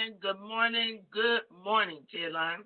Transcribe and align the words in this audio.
morning, 0.00 0.18
good 0.22 0.40
morning, 0.40 1.00
good 1.12 1.40
morning, 1.64 2.00
Caroline. 2.10 2.64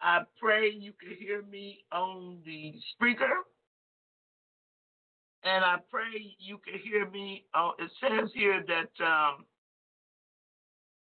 I 0.00 0.20
pray 0.40 0.70
you 0.70 0.92
can 0.98 1.14
hear 1.18 1.42
me 1.42 1.80
on 1.92 2.38
the 2.46 2.72
speaker. 2.94 3.44
And 5.44 5.64
I 5.64 5.76
pray 5.90 6.36
you 6.38 6.58
can 6.64 6.80
hear 6.80 7.08
me 7.10 7.44
on 7.54 7.72
it 7.78 7.90
says 8.00 8.30
here 8.34 8.64
that 8.66 9.04
um, 9.04 9.44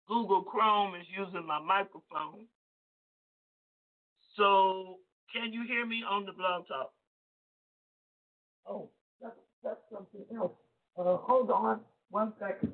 Google 0.09 0.43
Chrome 0.43 0.95
is 0.95 1.07
using 1.17 1.47
my 1.47 1.59
microphone. 1.59 2.45
So 4.37 4.99
can 5.35 5.53
you 5.53 5.65
hear 5.67 5.87
me 5.87 6.03
on 6.09 6.27
the 6.27 6.33
blog 6.33 6.67
talk? 6.69 6.93
Oh, 8.69 8.91
that's 9.23 9.35
that's 9.65 9.81
something 9.93 10.25
else. 10.37 10.53
Uh, 10.99 11.17
hold 11.17 11.51
on 11.51 11.81
one 12.11 12.33
second. 12.39 12.73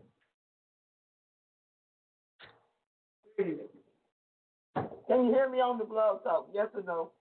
Can 3.38 5.26
you 5.26 5.32
hear 5.32 5.48
me 5.50 5.58
on 5.60 5.78
the 5.78 5.84
blog 5.84 6.22
talk? 6.24 6.48
Yes 6.54 6.68
or 6.74 6.82
no? 6.82 7.12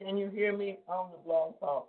Can 0.00 0.16
you 0.16 0.28
hear 0.28 0.56
me 0.56 0.78
on 0.88 1.10
the 1.12 1.18
blog 1.24 1.58
talk? 1.60 1.88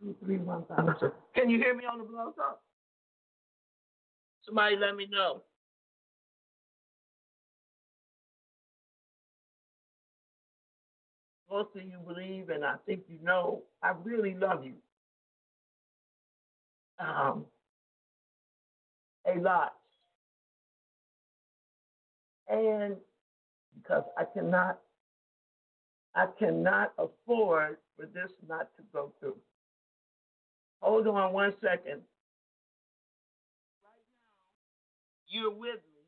Two, 0.00 0.14
three, 0.24 0.38
one, 0.38 0.64
five. 0.68 0.86
Can 1.34 1.50
you 1.50 1.58
hear 1.58 1.74
me 1.74 1.84
on 1.84 1.98
the 1.98 2.04
blog 2.04 2.36
talk? 2.36 2.60
Somebody 4.44 4.76
let 4.76 4.94
me 4.94 5.06
know. 5.10 5.42
Most 11.56 11.74
of 11.74 11.84
you 11.84 11.98
believe, 12.06 12.50
and 12.50 12.66
I 12.66 12.74
think 12.84 13.04
you 13.08 13.16
know, 13.22 13.62
I 13.82 13.92
really 14.04 14.34
love 14.34 14.62
you. 14.62 14.74
Um, 16.98 17.46
a 19.24 19.40
lot. 19.40 19.72
And 22.50 22.96
because 23.74 24.04
I 24.18 24.24
cannot, 24.34 24.80
I 26.14 26.26
cannot 26.38 26.92
afford 26.98 27.78
for 27.96 28.04
this 28.04 28.30
not 28.46 28.68
to 28.76 28.82
go 28.92 29.12
through. 29.18 29.36
Hold 30.82 31.06
on 31.06 31.32
one 31.32 31.54
second. 31.62 32.02
Right 33.80 34.04
now, 34.12 34.28
you're 35.26 35.50
with 35.50 35.80
me, 35.94 36.04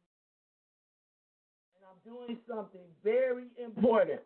and 1.74 1.84
I'm 1.88 2.00
doing 2.04 2.36
something 2.46 2.84
very 3.02 3.46
important. 3.56 4.20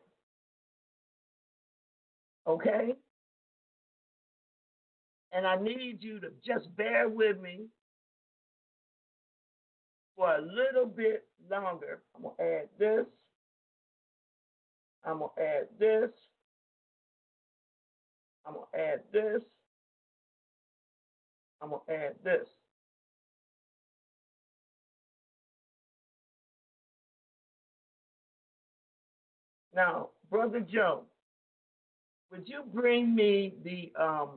Okay? 2.47 2.95
And 5.33 5.47
I 5.47 5.57
need 5.57 6.03
you 6.03 6.21
to 6.21 6.29
just 6.45 6.75
bear 6.77 7.09
with 7.09 7.41
me 7.41 7.67
for 10.17 10.35
a 10.35 10.41
little 10.41 10.87
bit 10.87 11.25
longer. 11.51 12.03
I'm 12.15 12.23
going 12.23 12.35
to 12.39 12.45
add 12.45 12.69
this. 12.79 13.07
I'm 15.05 15.19
going 15.19 15.31
to 15.37 15.43
add 15.43 15.69
this. 15.79 16.11
I'm 18.47 18.55
going 18.55 18.67
to 18.75 18.79
add 18.81 19.01
this. 19.13 19.43
I'm 21.61 21.71
going 21.71 21.81
to 21.89 21.95
add 21.95 22.15
this. 22.25 22.49
Now, 29.75 30.11
Brother 30.31 30.61
Joe, 30.61 31.05
would 32.33 32.49
you 32.49 32.63
bring 32.73 33.15
me 33.15 33.53
the 33.63 33.93
um 34.03 34.31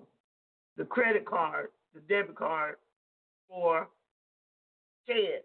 the 0.77 0.83
credit 0.83 1.25
card, 1.25 1.69
the 1.93 2.01
debit 2.01 2.35
card 2.35 2.75
for 3.47 3.87
Ted? 5.07 5.43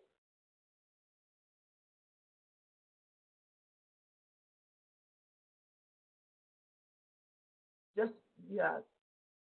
Just 7.97 8.13
yeah. 8.51 8.79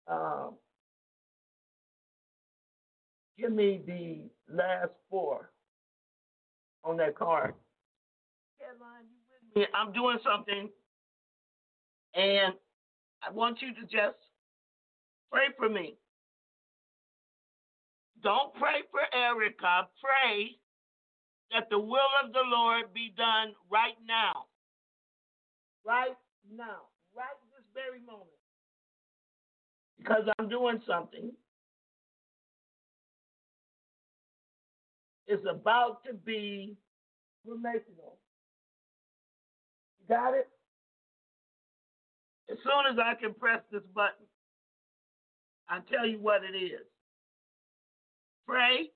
Um, 0.08 0.56
give 3.40 3.52
me 3.52 3.82
the 3.88 4.30
last 4.54 4.92
four 5.10 5.50
on 6.84 6.98
that 6.98 7.16
card. 7.16 7.54
Caroline, 8.60 9.06
you 9.10 9.18
with 9.56 9.68
me? 9.68 9.74
I'm 9.74 9.94
doing 9.94 10.20
something, 10.24 10.70
and 12.14 12.54
I 13.26 13.32
want 13.32 13.62
you 13.62 13.74
to 13.74 13.82
just 13.82 14.20
pray 15.32 15.48
for 15.58 15.70
me. 15.70 15.96
Don't 18.22 18.54
pray 18.56 18.84
for 18.92 19.02
Erica. 19.14 19.88
Pray 20.02 20.58
that 21.52 21.70
the 21.70 21.80
will 21.80 22.12
of 22.24 22.34
the 22.34 22.44
Lord 22.46 22.94
be 22.94 23.14
done 23.16 23.54
right 23.72 23.98
now. 24.08 24.46
Right 25.86 26.16
now. 26.56 26.88
Right 27.16 27.28
this 27.56 27.66
very 27.74 28.00
moment. 28.06 28.30
Because 29.98 30.24
I'm 30.40 30.50
doing 30.50 30.82
something. 30.88 31.32
It's 35.28 35.46
about 35.50 36.04
to 36.06 36.14
be 36.14 36.76
relational. 37.46 38.18
You 40.00 40.16
got 40.16 40.34
it? 40.34 40.50
As 42.54 42.60
soon 42.64 42.86
as 42.94 43.00
I 43.00 43.16
can 43.20 43.34
press 43.34 43.62
this 43.72 43.82
button, 43.96 44.28
I'll 45.68 45.82
tell 45.92 46.06
you 46.06 46.20
what 46.20 46.44
it 46.44 46.56
is. 46.56 46.86
Pray 48.48 48.92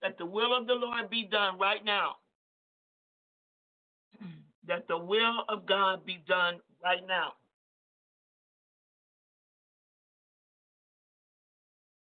that 0.00 0.16
the 0.16 0.24
will 0.24 0.56
of 0.56 0.66
the 0.66 0.72
Lord 0.72 1.10
be 1.10 1.28
done 1.30 1.58
right 1.58 1.84
now. 1.84 2.16
That 4.66 4.88
the 4.88 4.98
will 4.98 5.44
of 5.48 5.64
God 5.64 6.04
be 6.04 6.24
done 6.26 6.56
right 6.82 7.06
now. 7.06 7.34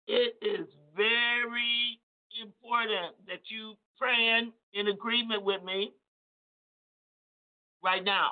It 0.06 0.34
is 0.40 0.66
very 0.96 2.00
important 2.42 3.16
that 3.26 3.40
you 3.48 3.74
praying 3.98 4.52
in 4.72 4.88
agreement 4.88 5.44
with 5.44 5.62
me 5.62 5.92
right 7.84 8.02
now. 8.02 8.30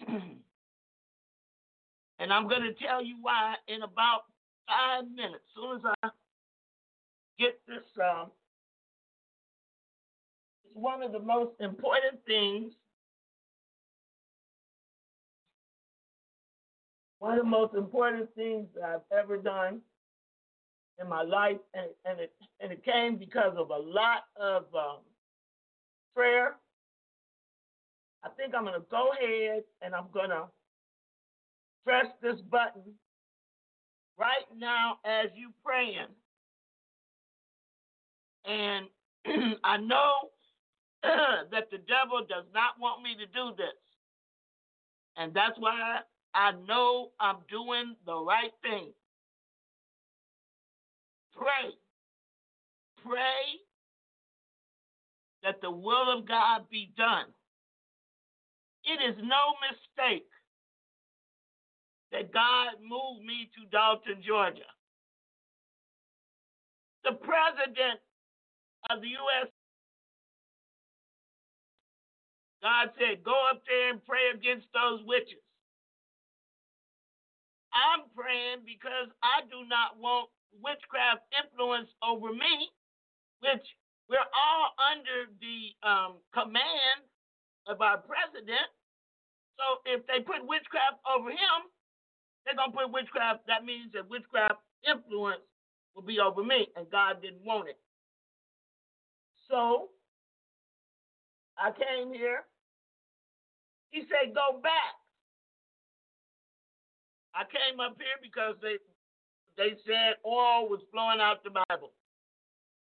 and 0.08 0.40
I'm 2.32 2.48
going 2.48 2.62
to 2.62 2.72
tell 2.74 3.04
you 3.04 3.16
why 3.20 3.56
in 3.68 3.82
about 3.82 4.22
five 4.66 5.04
minutes. 5.10 5.44
As 5.48 5.54
soon 5.54 5.76
as 5.76 5.82
I 6.02 6.08
get 7.38 7.60
this, 7.66 7.84
um, 8.02 8.30
it's 10.64 10.74
one 10.74 11.02
of 11.02 11.12
the 11.12 11.20
most 11.20 11.52
important 11.60 12.24
things. 12.26 12.74
One 17.18 17.38
of 17.38 17.44
the 17.44 17.50
most 17.50 17.74
important 17.74 18.34
things 18.34 18.68
I've 18.84 19.00
ever 19.10 19.38
done 19.38 19.80
in 21.00 21.08
my 21.08 21.22
life, 21.22 21.58
and, 21.74 21.86
and 22.04 22.20
it 22.20 22.32
and 22.60 22.70
it 22.72 22.84
came 22.84 23.16
because 23.16 23.56
of 23.56 23.70
a 23.70 23.76
lot 23.76 24.24
of 24.36 24.64
um, 24.74 24.98
prayer 26.14 26.56
I 28.26 28.28
think 28.30 28.54
I'm 28.56 28.64
gonna 28.64 28.78
go 28.90 29.10
ahead 29.12 29.62
and 29.82 29.94
I'm 29.94 30.06
gonna 30.12 30.46
press 31.84 32.06
this 32.20 32.40
button 32.50 32.82
right 34.18 34.46
now 34.56 34.98
as 35.04 35.30
you're 35.36 35.50
praying. 35.64 36.10
And 38.44 38.86
I 39.64 39.76
know 39.76 40.30
that 41.02 41.70
the 41.70 41.78
devil 41.78 42.26
does 42.28 42.46
not 42.52 42.80
want 42.80 43.04
me 43.04 43.14
to 43.14 43.26
do 43.26 43.54
this. 43.56 43.78
And 45.16 45.32
that's 45.32 45.56
why 45.58 46.00
I 46.34 46.50
know 46.66 47.10
I'm 47.20 47.36
doing 47.48 47.94
the 48.06 48.16
right 48.16 48.52
thing. 48.62 48.90
Pray. 51.36 51.74
Pray 53.04 53.60
that 55.44 55.60
the 55.62 55.70
will 55.70 56.18
of 56.18 56.26
God 56.26 56.62
be 56.70 56.90
done. 56.96 57.26
It 58.86 59.02
is 59.02 59.16
no 59.18 59.58
mistake 59.66 60.30
that 62.12 62.32
God 62.32 62.78
moved 62.80 63.26
me 63.26 63.50
to 63.58 63.66
Dalton, 63.74 64.22
Georgia. 64.22 64.70
The 67.02 67.18
president 67.18 67.98
of 68.90 69.02
the 69.02 69.10
U.S. 69.10 69.50
God 72.62 72.90
said, 72.98 73.22
go 73.22 73.34
up 73.50 73.62
there 73.66 73.90
and 73.90 74.04
pray 74.06 74.30
against 74.34 74.66
those 74.72 75.02
witches. 75.06 75.42
I'm 77.74 78.06
praying 78.14 78.64
because 78.64 79.10
I 79.22 79.44
do 79.50 79.66
not 79.68 79.98
want 79.98 80.30
witchcraft 80.62 81.26
influence 81.34 81.90
over 82.02 82.32
me, 82.32 82.70
which 83.42 83.66
we're 84.08 84.30
all 84.32 84.72
under 84.78 85.28
the 85.42 85.58
um, 85.82 86.12
command 86.32 87.04
of 87.66 87.82
our 87.82 87.98
president. 87.98 88.70
So 89.56 89.80
if 89.88 90.06
they 90.06 90.20
put 90.20 90.44
witchcraft 90.44 91.00
over 91.08 91.30
him, 91.32 91.58
they're 92.44 92.54
to 92.54 92.70
put 92.70 92.92
witchcraft. 92.92 93.48
That 93.48 93.64
means 93.64 93.90
that 93.92 94.08
witchcraft 94.08 94.62
influence 94.86 95.42
will 95.94 96.06
be 96.06 96.20
over 96.20 96.44
me, 96.44 96.68
and 96.76 96.86
God 96.90 97.20
didn't 97.20 97.44
want 97.44 97.68
it. 97.68 97.78
So 99.50 99.90
I 101.58 101.72
came 101.72 102.12
here. 102.12 102.44
He 103.90 104.04
said, 104.06 104.34
go 104.34 104.60
back. 104.60 104.94
I 107.34 107.44
came 107.44 107.80
up 107.80 107.96
here 107.98 108.16
because 108.22 108.56
they 108.62 108.80
they 109.56 109.76
said 109.88 110.20
oil 110.24 110.68
was 110.68 110.80
flowing 110.92 111.20
out 111.20 111.44
the 111.44 111.52
Bible. 111.52 111.92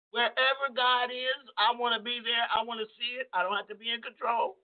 Wherever 0.09 0.69
God 0.73 1.09
is, 1.13 1.41
I 1.57 1.77
want 1.77 1.93
to 1.97 2.01
be 2.01 2.21
there. 2.21 2.45
I 2.49 2.65
want 2.65 2.81
to 2.81 2.89
see 2.97 3.21
it. 3.21 3.29
I 3.33 3.43
don't 3.43 3.57
have 3.57 3.69
to 3.69 3.77
be 3.77 3.89
in 3.89 4.01
control. 4.01 4.57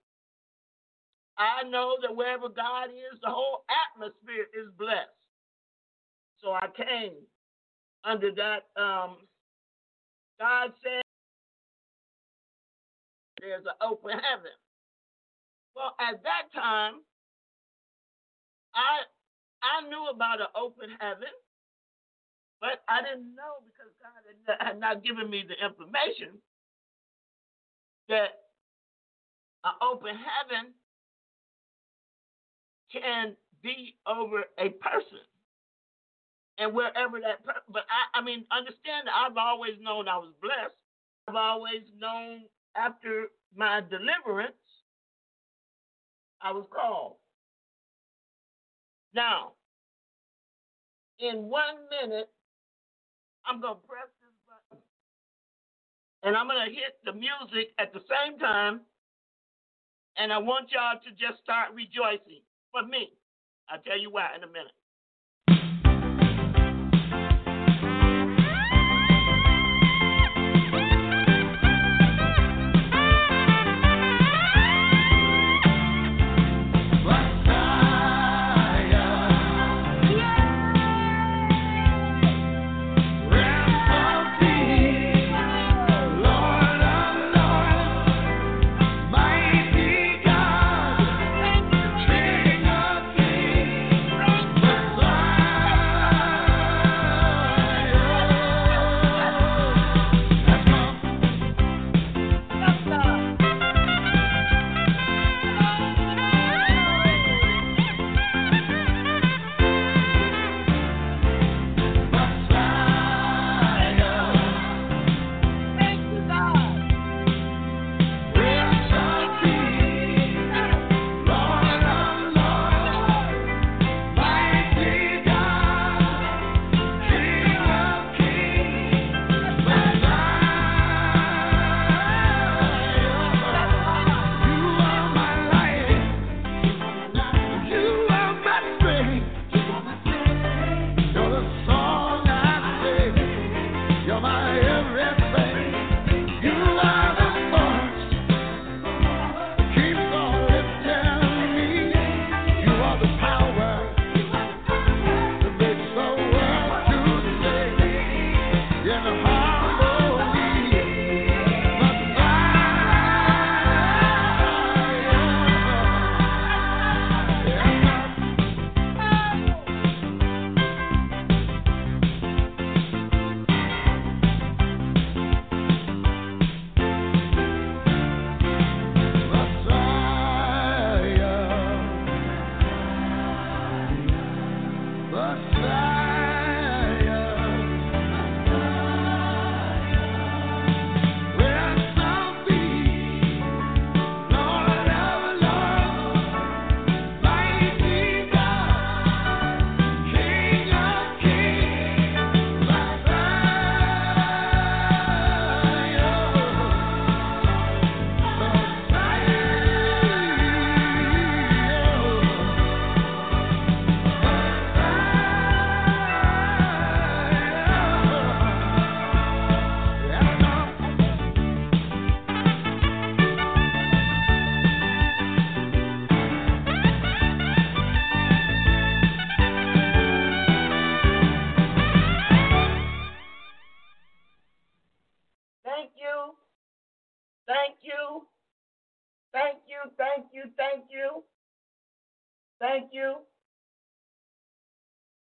I 1.42 1.64
know 1.70 1.98
that 2.04 2.16
wherever 2.16 2.50
God 2.50 2.90
is, 2.92 3.20
the 3.22 3.30
whole 3.32 3.66
atmosphere 3.96 4.46
is 4.54 4.70
blessed. 4.78 5.10
So 6.38 6.52
I 6.52 6.68
came 6.76 7.14
under 8.04 8.32
that. 8.34 8.70
Um, 8.82 9.18
God 10.40 10.72
said 10.84 11.02
there's 13.42 13.66
an 13.66 13.78
open 13.82 14.12
heaven. 14.12 14.56
Well, 15.76 15.96
at 16.00 16.24
that 16.24 16.52
time, 16.54 17.02
I 18.76 19.04
I 19.64 19.88
knew 19.90 20.08
about 20.10 20.42
an 20.42 20.48
open 20.56 20.90
heaven, 21.00 21.32
but 22.62 22.84
I 22.90 23.02
didn't 23.04 23.36
know 23.36 23.62
because 23.66 23.94
God 24.02 24.58
had, 24.60 24.68
had 24.68 24.80
not 24.80 25.04
given 25.04 25.30
me 25.30 25.44
the 25.48 25.58
information 25.66 26.40
that 28.10 28.30
an 29.66 29.74
open 29.82 30.16
heaven 30.16 30.74
can 32.94 33.36
be 33.64 33.96
over 34.08 34.44
a 34.60 34.70
person. 34.70 35.24
And 36.60 36.74
wherever 36.74 37.20
that, 37.22 37.46
per- 37.46 37.62
but 37.70 37.84
I, 37.90 38.20
I 38.20 38.24
mean, 38.24 38.46
understand 38.52 39.08
that 39.08 39.16
I've 39.16 39.38
always 39.38 39.74
known 39.82 40.08
I 40.08 40.18
was 40.18 40.34
blessed. 40.42 40.76
I've 41.28 41.36
always 41.36 41.84
known 42.00 42.44
after 42.76 43.28
my 43.56 43.82
deliverance, 43.90 44.56
I 46.42 46.52
was 46.52 46.66
called. 46.74 47.18
Now, 49.16 49.54
in 51.20 51.44
one 51.50 51.76
minute, 51.90 52.30
I'm 53.46 53.62
going 53.62 53.76
to 53.76 53.88
press 53.88 54.10
this 54.22 54.36
button 54.48 54.84
and 56.24 56.38
I'm 56.38 56.48
going 56.48 56.68
to 56.70 56.74
hit 56.76 56.98
the 57.06 57.14
music 57.14 57.74
at 57.80 57.94
the 57.94 58.02
same 58.10 58.40
time. 58.40 58.82
And 60.18 60.34
I 60.34 60.40
want 60.40 60.72
y'all 60.72 61.00
to 61.04 61.12
just 61.12 61.42
start 61.44 61.74
rejoicing 61.76 62.44
for 62.72 62.84
me. 62.84 63.10
I'll 63.70 63.82
tell 63.82 64.00
you 64.00 64.12
why 64.12 64.30
in 64.36 64.44
a 64.44 64.48
minute. 64.48 65.81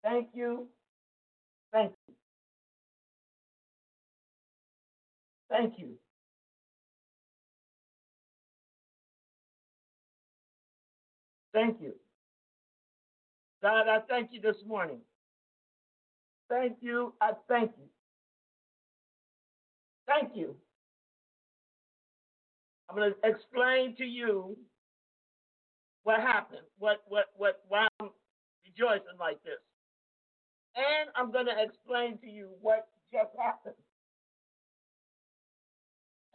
Thank 0.09 0.29
you, 0.33 0.67
thank 1.73 1.93
you, 2.07 2.13
thank 5.49 5.79
you. 5.79 5.89
Thank 11.53 11.81
you. 11.81 11.93
God, 13.61 13.87
I 13.87 13.99
thank 14.07 14.31
you 14.31 14.41
this 14.41 14.55
morning. 14.67 14.99
Thank 16.49 16.77
you. 16.81 17.13
I 17.21 17.31
thank 17.47 17.71
you. 17.77 17.85
Thank 20.07 20.35
you. 20.35 20.55
I'm 22.89 22.95
going 22.95 23.13
to 23.13 23.29
explain 23.29 23.95
to 23.97 24.05
you 24.05 24.57
what 26.03 26.21
happened, 26.21 26.61
what, 26.79 27.03
what, 27.07 27.25
what, 27.37 27.61
why 27.67 27.87
I'm 27.99 28.09
rejoicing 28.65 29.17
like 29.19 29.43
this. 29.43 29.59
And 30.75 31.09
I'm 31.15 31.31
going 31.31 31.47
to 31.47 31.63
explain 31.63 32.17
to 32.19 32.27
you 32.27 32.49
what 32.61 32.87
just 33.11 33.31
happened. 33.37 33.75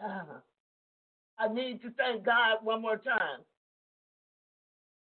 Ah, 0.00 0.42
I 1.38 1.48
need 1.52 1.82
to 1.82 1.90
thank 1.92 2.24
God 2.24 2.58
one 2.62 2.82
more 2.82 2.96
time. 2.96 3.40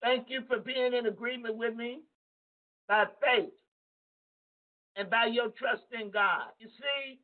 Thank 0.01 0.29
you 0.29 0.41
for 0.47 0.59
being 0.59 0.93
in 0.93 1.05
agreement 1.05 1.57
with 1.57 1.75
me 1.75 2.01
by 2.87 3.05
faith 3.21 3.53
and 4.95 5.09
by 5.09 5.25
your 5.27 5.49
trust 5.49 5.83
in 5.99 6.11
God. 6.11 6.49
You 6.59 6.67
see, 6.67 7.19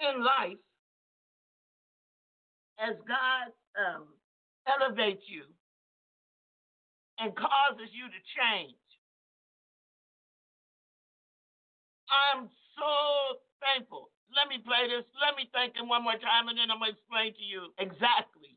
in 0.00 0.24
life, 0.24 0.58
as 2.78 2.96
God 3.06 3.52
um, 3.78 4.04
elevates 4.66 5.22
you 5.28 5.44
and 7.18 7.34
causes 7.36 7.90
you 7.92 8.06
to 8.08 8.20
change, 8.34 8.78
I'm 12.10 12.48
so 12.78 12.92
thankful. 13.62 14.10
Let 14.34 14.48
me 14.50 14.58
play 14.62 14.88
this. 14.90 15.06
Let 15.20 15.36
me 15.36 15.48
thank 15.54 15.76
him 15.76 15.88
one 15.88 16.02
more 16.02 16.18
time, 16.18 16.48
and 16.48 16.58
then 16.58 16.70
I'm 16.70 16.78
going 16.78 16.92
to 16.92 16.98
explain 16.98 17.34
to 17.34 17.44
you 17.44 17.70
exactly. 17.78 18.53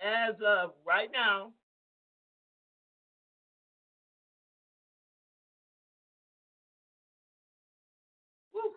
As 0.00 0.34
of 0.46 0.70
right 0.86 1.10
now, 1.12 1.52
whew, 8.52 8.72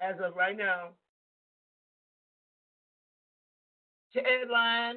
as 0.00 0.16
of 0.24 0.34
right 0.36 0.56
now, 0.56 0.90
Ted 4.14 4.48
Line, 4.50 4.96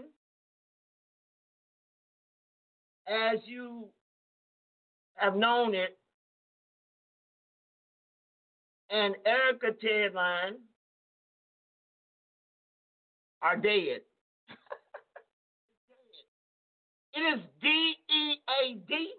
as 3.08 3.40
you 3.46 3.90
have 5.16 5.36
known 5.36 5.76
it, 5.76 5.98
and 8.90 9.16
Erica 9.26 9.72
Tedline 9.84 10.56
are 13.42 13.58
dead. 13.58 14.02
it 17.14 17.20
is 17.20 17.40
D 17.62 17.96
E 18.10 18.36
A 18.50 18.74
D. 18.88 19.14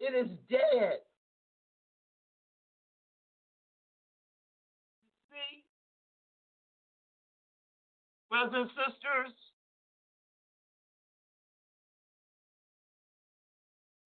It 0.00 0.14
is 0.14 0.28
dead. 0.50 0.98
See, 5.30 5.64
brothers 8.30 8.54
and 8.54 8.70
sisters, 8.70 9.34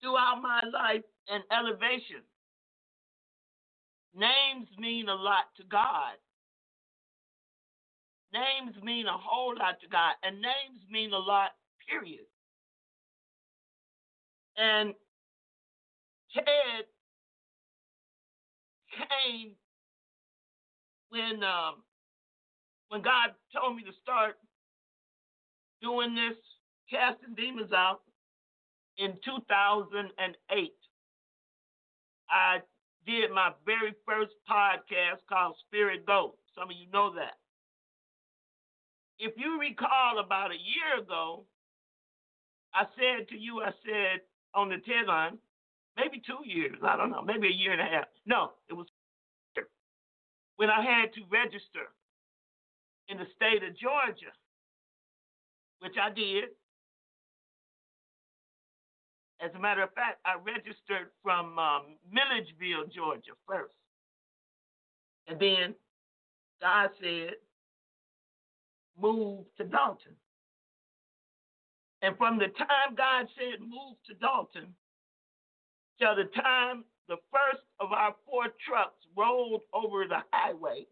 throughout 0.02 0.40
my 0.42 0.62
life 0.72 1.04
and 1.28 1.44
elevation, 1.52 2.22
names 4.14 4.68
mean 4.78 5.08
a 5.08 5.14
lot 5.14 5.44
to 5.58 5.64
God. 5.64 6.16
Names 8.32 8.74
mean 8.82 9.06
a 9.06 9.16
whole 9.16 9.54
lot 9.58 9.80
to 9.82 9.88
God, 9.88 10.14
and 10.22 10.36
names 10.36 10.80
mean 10.90 11.12
a 11.12 11.18
lot, 11.18 11.50
period. 11.88 12.24
And 14.56 14.94
Ted 16.34 16.84
came 18.96 19.52
when 21.10 21.42
um, 21.44 21.82
when 22.88 23.02
God 23.02 23.30
told 23.54 23.76
me 23.76 23.82
to 23.84 23.92
start 24.02 24.36
doing 25.82 26.14
this, 26.14 26.36
casting 26.90 27.34
demons 27.34 27.72
out 27.72 28.00
in 28.98 29.12
2008. 29.24 30.72
I 32.30 32.58
did 33.06 33.30
my 33.30 33.52
very 33.66 33.92
first 34.06 34.32
podcast 34.48 35.20
called 35.28 35.56
Spirit 35.66 36.06
Go. 36.06 36.36
Some 36.56 36.70
of 36.70 36.76
you 36.76 36.90
know 36.92 37.12
that. 37.14 37.41
If 39.18 39.34
you 39.36 39.60
recall, 39.60 40.18
about 40.18 40.50
a 40.50 40.54
year 40.54 41.02
ago, 41.02 41.44
I 42.74 42.84
said 42.96 43.28
to 43.28 43.36
you, 43.36 43.60
I 43.60 43.70
said 43.84 44.20
on 44.54 44.68
the 44.68 44.76
TED 44.78 45.06
line, 45.06 45.38
maybe 45.96 46.22
two 46.24 46.40
years, 46.44 46.78
I 46.82 46.96
don't 46.96 47.10
know, 47.10 47.22
maybe 47.22 47.48
a 47.48 47.50
year 47.50 47.72
and 47.72 47.80
a 47.80 47.84
half. 47.84 48.06
No, 48.26 48.52
it 48.68 48.74
was 48.74 48.86
when 50.56 50.70
I 50.70 50.82
had 50.82 51.12
to 51.14 51.22
register 51.30 51.90
in 53.08 53.18
the 53.18 53.26
state 53.34 53.62
of 53.66 53.76
Georgia, 53.76 54.32
which 55.80 55.94
I 56.00 56.12
did. 56.12 56.54
As 59.40 59.50
a 59.56 59.58
matter 59.58 59.82
of 59.82 59.92
fact, 59.94 60.20
I 60.24 60.36
registered 60.38 61.10
from 61.22 61.58
um, 61.58 61.98
Milledgeville, 62.06 62.86
Georgia 62.94 63.32
first. 63.48 63.74
And 65.26 65.40
then 65.40 65.74
God 66.60 66.90
said, 67.00 67.34
move 69.00 69.46
to 69.58 69.64
Dalton. 69.64 70.16
And 72.02 72.16
from 72.18 72.38
the 72.38 72.48
time 72.48 72.96
God 72.96 73.26
said, 73.38 73.60
move 73.60 73.96
to 74.06 74.14
Dalton, 74.14 74.74
till 76.00 76.16
the 76.16 76.28
time 76.40 76.84
the 77.08 77.16
first 77.30 77.62
of 77.80 77.92
our 77.92 78.14
four 78.26 78.46
trucks 78.66 78.98
rolled 79.16 79.62
over 79.72 80.06
the 80.08 80.22
highway, 80.32 80.86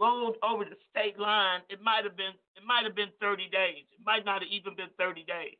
rolled 0.00 0.36
over 0.42 0.64
the 0.64 0.76
state 0.90 1.18
line, 1.18 1.60
it 1.68 1.80
might 1.82 2.04
have 2.04 2.16
been 2.16 2.34
it 2.56 2.64
might 2.66 2.84
have 2.84 2.96
been 2.96 3.10
30 3.20 3.48
days. 3.50 3.84
It 3.92 4.04
might 4.04 4.24
not 4.24 4.42
have 4.42 4.50
even 4.50 4.74
been 4.76 4.90
30 4.98 5.24
days. 5.24 5.58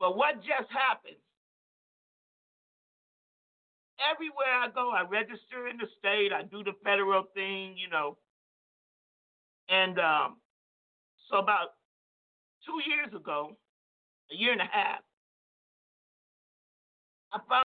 But 0.00 0.16
what 0.16 0.36
just 0.42 0.70
happened? 0.70 1.16
Everywhere 4.12 4.52
I 4.52 4.68
go, 4.74 4.90
I 4.90 5.02
register 5.08 5.68
in 5.68 5.78
the 5.78 5.86
state, 5.98 6.32
I 6.32 6.42
do 6.42 6.64
the 6.64 6.74
federal 6.84 7.24
thing, 7.34 7.76
you 7.76 7.88
know. 7.88 8.18
And 9.68 9.98
um, 9.98 10.36
so 11.30 11.38
about 11.38 11.74
two 12.66 12.80
years 12.90 13.14
ago, 13.14 13.56
a 14.32 14.36
year 14.36 14.52
and 14.52 14.60
a 14.60 14.68
half, 14.70 15.00
I 17.32 17.38
found 17.48 17.64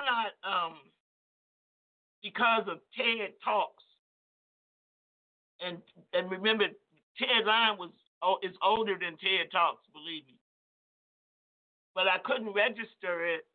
out 0.00 0.32
um, 0.44 0.74
because 2.22 2.62
of 2.68 2.78
TED 2.96 3.34
Talks, 3.44 3.82
and 5.60 5.78
and 6.12 6.30
remember, 6.30 6.64
TED 7.18 7.46
Line 7.46 7.78
was 7.78 7.90
is 8.42 8.56
older 8.62 8.94
than 8.98 9.16
TED 9.18 9.50
Talks, 9.52 9.84
believe 9.92 10.26
me. 10.26 10.34
But 11.94 12.06
I 12.06 12.18
couldn't 12.24 12.54
register 12.54 13.26
it 13.26 13.46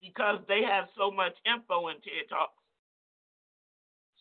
because 0.00 0.38
they 0.48 0.62
have 0.62 0.88
so 0.96 1.10
much 1.10 1.34
info 1.46 1.88
in 1.88 1.96
TED 1.96 2.28
Talks. 2.28 2.61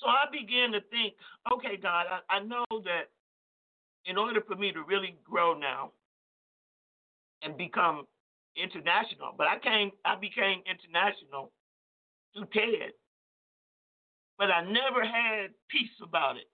So 0.02 0.08
I 0.08 0.26
began 0.32 0.72
to 0.72 0.82
think, 0.90 1.14
okay, 1.54 1.78
God, 1.78 2.08
I, 2.10 2.38
I 2.38 2.40
know 2.44 2.66
that 2.84 3.14
in 4.06 4.18
order 4.18 4.42
for 4.42 4.56
me 4.56 4.72
to 4.72 4.82
really 4.82 5.16
grow 5.24 5.54
now 5.54 5.92
and 7.44 7.56
become 7.56 8.08
international, 8.58 9.34
but 9.38 9.48
I 9.48 9.60
came 9.60 9.92
I 10.04 10.16
became 10.16 10.62
international 10.66 11.52
through 12.34 12.48
TED. 12.54 12.94
But 14.38 14.50
I 14.50 14.66
never 14.66 15.06
had 15.06 15.52
peace 15.70 15.94
about 16.02 16.38
it. 16.38 16.50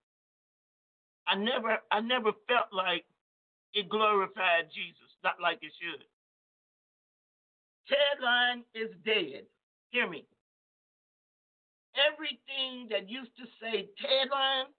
I 1.26 1.36
never 1.36 1.78
I 1.90 2.02
never 2.02 2.32
felt 2.48 2.68
like 2.74 3.06
it 3.74 3.88
glorified 3.88 4.68
Jesus, 4.76 5.12
not 5.24 5.36
like 5.42 5.60
it 5.62 5.72
should. 5.80 6.04
TED 7.88 8.22
line 8.22 8.64
is 8.76 8.90
dead. 9.06 9.44
Hear 9.92 10.10
me. 10.10 10.26
Everything 11.98 12.88
that 12.92 13.10
used 13.10 13.36
to 13.38 13.46
say 13.60 13.90
TED 13.98 14.30
line 14.30 14.70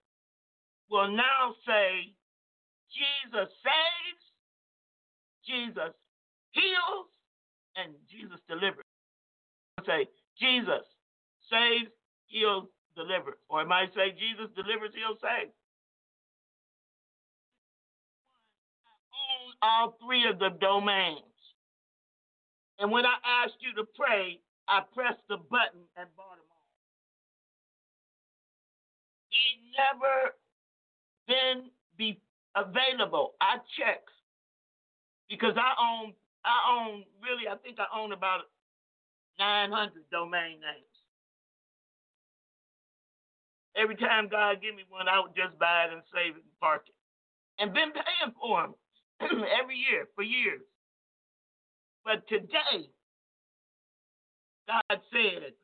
will 0.90 1.10
now 1.10 1.54
say 1.66 2.14
Jesus 2.94 3.50
saves, 3.60 4.24
Jesus 5.44 5.94
heals, 6.52 7.10
and 7.76 7.92
Jesus 8.10 8.40
delivers. 8.48 8.86
Say 9.84 10.08
Jesus 10.38 10.86
saves, 11.50 11.90
heals, 12.26 12.68
delivers. 12.96 13.38
Or 13.48 13.62
it 13.62 13.68
might 13.68 13.92
say 13.94 14.12
Jesus 14.12 14.50
delivers, 14.54 14.94
heals, 14.94 15.18
saves. 15.20 15.52
All 19.60 19.98
three 19.98 20.28
of 20.28 20.38
the 20.38 20.50
domains. 20.60 21.22
And 22.78 22.92
when 22.92 23.04
I 23.04 23.18
asked 23.42 23.58
you 23.58 23.74
to 23.74 23.88
pray, 23.98 24.38
I 24.68 24.82
pressed 24.94 25.26
the 25.28 25.36
button 25.36 25.82
bought 26.14 26.38
them 26.38 26.47
never 29.78 30.34
been 31.26 31.70
be 31.96 32.20
available. 32.56 33.34
I 33.40 33.58
checked 33.78 34.10
because 35.30 35.54
I 35.56 35.72
own 35.78 36.12
I 36.44 36.58
own 36.74 37.04
really 37.22 37.46
I 37.46 37.56
think 37.62 37.78
I 37.78 37.86
own 37.94 38.12
about 38.12 38.50
900 39.38 39.92
domain 40.10 40.58
names. 40.58 40.94
Every 43.76 43.94
time 43.94 44.28
God 44.28 44.58
give 44.60 44.74
me 44.74 44.82
one, 44.88 45.06
I 45.06 45.20
would 45.20 45.36
just 45.38 45.58
buy 45.58 45.86
it 45.86 45.92
and 45.92 46.02
save 46.10 46.34
it 46.34 46.42
and 46.42 46.58
park 46.60 46.82
it, 46.90 46.98
and 47.62 47.72
been 47.72 47.94
paying 47.94 48.34
for 48.34 48.66
them 48.66 48.74
every 49.62 49.78
year 49.78 50.08
for 50.16 50.24
years. 50.24 50.62
But 52.04 52.26
today, 52.26 52.90
God 54.66 54.98
said, 55.12 55.54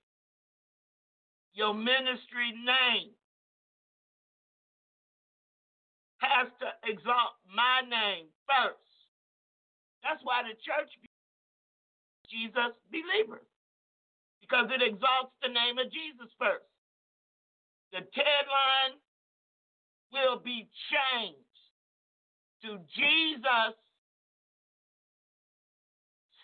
your 1.54 1.74
ministry 1.74 2.52
name 2.54 3.10
has 6.30 6.48
to 6.60 6.68
exalt 6.88 7.36
my 7.48 7.82
name 7.84 8.26
first. 8.48 8.80
That's 10.02 10.20
why 10.22 10.42
the 10.44 10.56
church 10.60 10.90
Jesus 12.28 12.72
believers, 12.90 13.46
because 14.40 14.68
it 14.72 14.82
exalts 14.82 15.32
the 15.42 15.48
name 15.48 15.78
of 15.78 15.92
Jesus 15.92 16.28
first. 16.38 16.66
The 17.92 18.02
tagline 18.10 18.98
will 20.12 20.38
be 20.42 20.68
changed 20.90 21.38
to 22.62 22.78
Jesus 22.96 23.74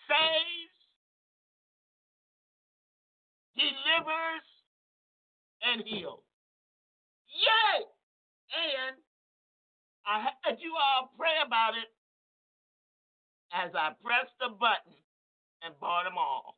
saves, 0.07 0.77
delivers, 3.55 4.47
and 5.63 5.83
heals. 5.85 6.23
Yay! 7.31 7.85
And 8.51 8.97
I 10.07 10.21
had 10.43 10.59
you 10.61 10.73
all 10.75 11.11
pray 11.17 11.35
about 11.45 11.75
it 11.75 11.89
as 13.53 13.71
I 13.75 13.91
pressed 14.03 14.35
the 14.39 14.49
button 14.49 14.95
and 15.63 15.79
bought 15.79 16.05
them 16.05 16.17
all. 16.17 16.57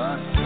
Bye. 0.00 0.39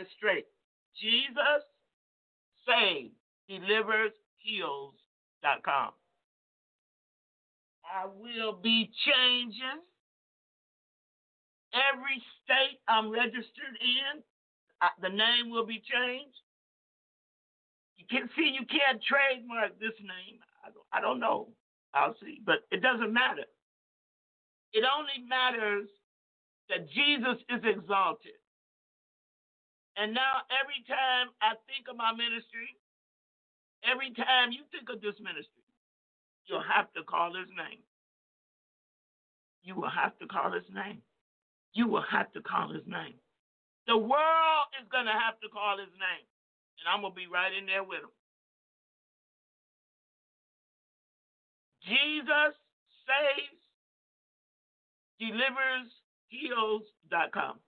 It 0.00 0.08
straight. 0.16 0.46
Jesus 1.00 1.62
saves, 2.66 3.14
delivers, 3.48 4.12
heals.com. 4.36 5.90
I 7.84 8.06
will 8.06 8.54
be 8.54 8.90
changing 9.04 9.82
every 11.74 12.22
state 12.42 12.80
I'm 12.88 13.10
registered 13.10 13.76
in. 13.80 14.22
The 15.02 15.08
name 15.08 15.50
will 15.50 15.66
be 15.66 15.82
changed. 15.84 16.36
You 17.96 18.06
can 18.08 18.28
see 18.36 18.56
you 18.58 18.66
can't 18.66 19.02
trademark 19.04 19.78
this 19.78 19.94
name. 20.00 20.40
I 20.92 21.00
don't 21.00 21.20
know. 21.20 21.48
I'll 21.94 22.16
see, 22.22 22.40
but 22.44 22.66
it 22.70 22.80
doesn't 22.82 23.12
matter. 23.12 23.44
It 24.72 24.84
only 24.86 25.26
matters 25.28 25.88
that 26.68 26.88
Jesus 26.88 27.42
is 27.50 27.62
exalted. 27.64 28.39
And 30.00 30.16
now, 30.16 30.48
every 30.48 30.80
time 30.88 31.28
I 31.44 31.60
think 31.68 31.84
of 31.84 32.00
my 32.00 32.16
ministry, 32.16 32.72
every 33.84 34.16
time 34.16 34.48
you 34.48 34.64
think 34.72 34.88
of 34.88 35.04
this 35.04 35.20
ministry, 35.20 35.68
you'll 36.48 36.64
have 36.64 36.88
to 36.96 37.04
call 37.04 37.36
his 37.36 37.52
name. 37.52 37.84
You 39.60 39.76
will 39.76 39.92
have 39.92 40.16
to 40.24 40.26
call 40.26 40.56
his 40.56 40.64
name. 40.72 41.04
You 41.76 41.84
will 41.86 42.04
have 42.08 42.32
to 42.32 42.40
call 42.40 42.72
his 42.72 42.88
name. 42.88 43.20
The 43.86 43.96
world 44.00 44.72
is 44.80 44.88
going 44.88 45.04
to 45.04 45.12
have 45.12 45.36
to 45.44 45.52
call 45.52 45.76
his 45.76 45.92
name. 45.92 46.24
And 46.80 46.88
I'm 46.88 47.04
going 47.04 47.12
to 47.12 47.20
be 47.20 47.28
right 47.28 47.52
in 47.52 47.68
there 47.68 47.84
with 47.84 48.00
him. 48.00 48.16
Jesus 51.84 52.56
saves, 53.04 53.60
delivers, 55.20 55.92
heals.com. 56.32 57.60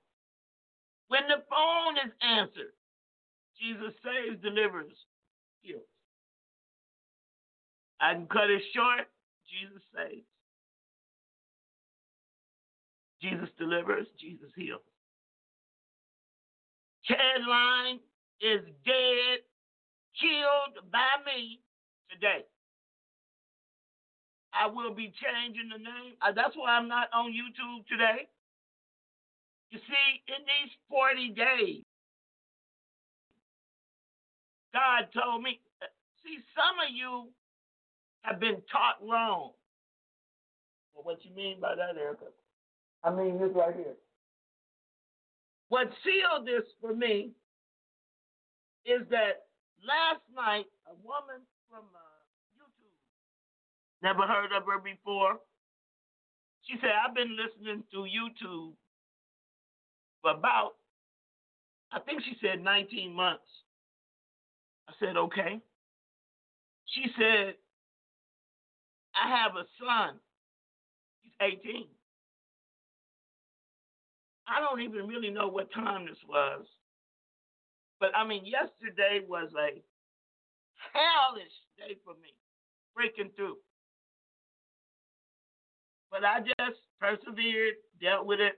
When 1.13 1.29
the 1.29 1.45
phone 1.45 2.01
is 2.09 2.13
answered, 2.25 2.73
Jesus 3.61 3.93
saves, 4.01 4.41
delivers, 4.41 4.97
heals. 5.61 5.85
I 8.01 8.15
can 8.15 8.27
cut 8.29 8.49
it 8.49 8.63
short. 8.73 9.13
Jesus 9.45 9.83
saves. 9.95 10.25
Jesus 13.21 13.51
delivers. 13.59 14.07
Jesus 14.19 14.49
heals. 14.57 14.81
Headline 17.05 18.01
is 18.41 18.65
dead, 18.87 19.45
killed 20.17 20.81
by 20.91 21.13
me 21.29 21.61
today. 22.09 22.47
I 24.55 24.67
will 24.67 24.95
be 24.95 25.13
changing 25.21 25.69
the 25.69 25.79
name. 25.79 26.17
Uh, 26.23 26.33
That's 26.33 26.57
why 26.57 26.71
I'm 26.71 26.89
not 26.89 27.09
on 27.13 27.33
YouTube 27.33 27.87
today. 27.87 28.29
You 29.73 29.79
see, 29.89 30.21
in 30.29 30.45
these 30.45 30.73
40 30.91 31.33
days, 31.33 31.83
God 34.75 35.09
told 35.17 35.43
me, 35.43 35.61
uh, 35.81 35.89
see, 36.21 36.37
some 36.53 36.77
of 36.77 36.93
you 36.93 37.33
have 38.21 38.39
been 38.39 38.61
taught 38.71 39.01
wrong. 39.01 39.53
Well, 40.93 41.05
what 41.05 41.25
you 41.25 41.35
mean 41.35 41.57
by 41.59 41.75
that, 41.75 41.97
Erica? 41.97 42.27
I 43.03 43.11
mean 43.17 43.41
this 43.41 43.49
right 43.55 43.75
here. 43.75 43.97
What 45.71 45.89
sealed 46.05 46.47
this 46.47 46.69
for 46.83 46.95
me 46.95 47.33
is 48.85 49.09
that 49.09 49.49
last 49.81 50.21
night 50.37 50.69
a 50.85 50.93
woman 51.01 51.41
from 51.71 51.89
uh, 51.97 52.21
YouTube, 52.61 52.93
never 54.03 54.29
heard 54.29 54.53
of 54.53 54.67
her 54.67 54.79
before. 54.79 55.41
She 56.69 56.77
said, 56.83 56.93
I've 56.93 57.15
been 57.15 57.39
listening 57.41 57.85
to 57.91 58.05
YouTube 58.05 58.77
for 60.23 60.31
about, 60.31 60.73
I 61.93 62.01
think 62.01 62.23
she 62.25 62.37
said 62.41 62.63
19 62.63 63.13
months. 63.13 63.43
I 64.89 64.93
said, 64.99 65.17
okay. 65.17 65.61
She 66.87 67.07
said, 67.19 67.55
I 69.15 69.29
have 69.29 69.53
a 69.57 69.67
son. 69.79 70.19
He's 71.21 71.33
18. 71.41 71.87
I 74.49 74.61
don't 74.61 74.81
even 74.81 75.07
really 75.07 75.31
know 75.31 75.49
what 75.49 75.73
time 75.73 76.07
this 76.07 76.19
was. 76.29 76.65
But 78.01 78.11
I 78.17 78.27
mean, 78.27 78.45
yesterday 78.45 79.25
was 79.29 79.49
a 79.55 79.81
hellish 80.93 81.57
day 81.79 81.97
for 82.05 82.15
me, 82.15 82.35
breaking 82.95 83.31
through. 83.37 83.57
But 86.11 86.25
I 86.25 86.41
just 86.41 86.81
persevered, 87.01 87.75
dealt 88.01 88.27
with 88.27 88.41
it. 88.41 88.57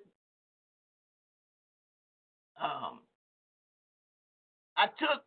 Um, 2.60 3.00
I 4.76 4.86
took 4.86 5.22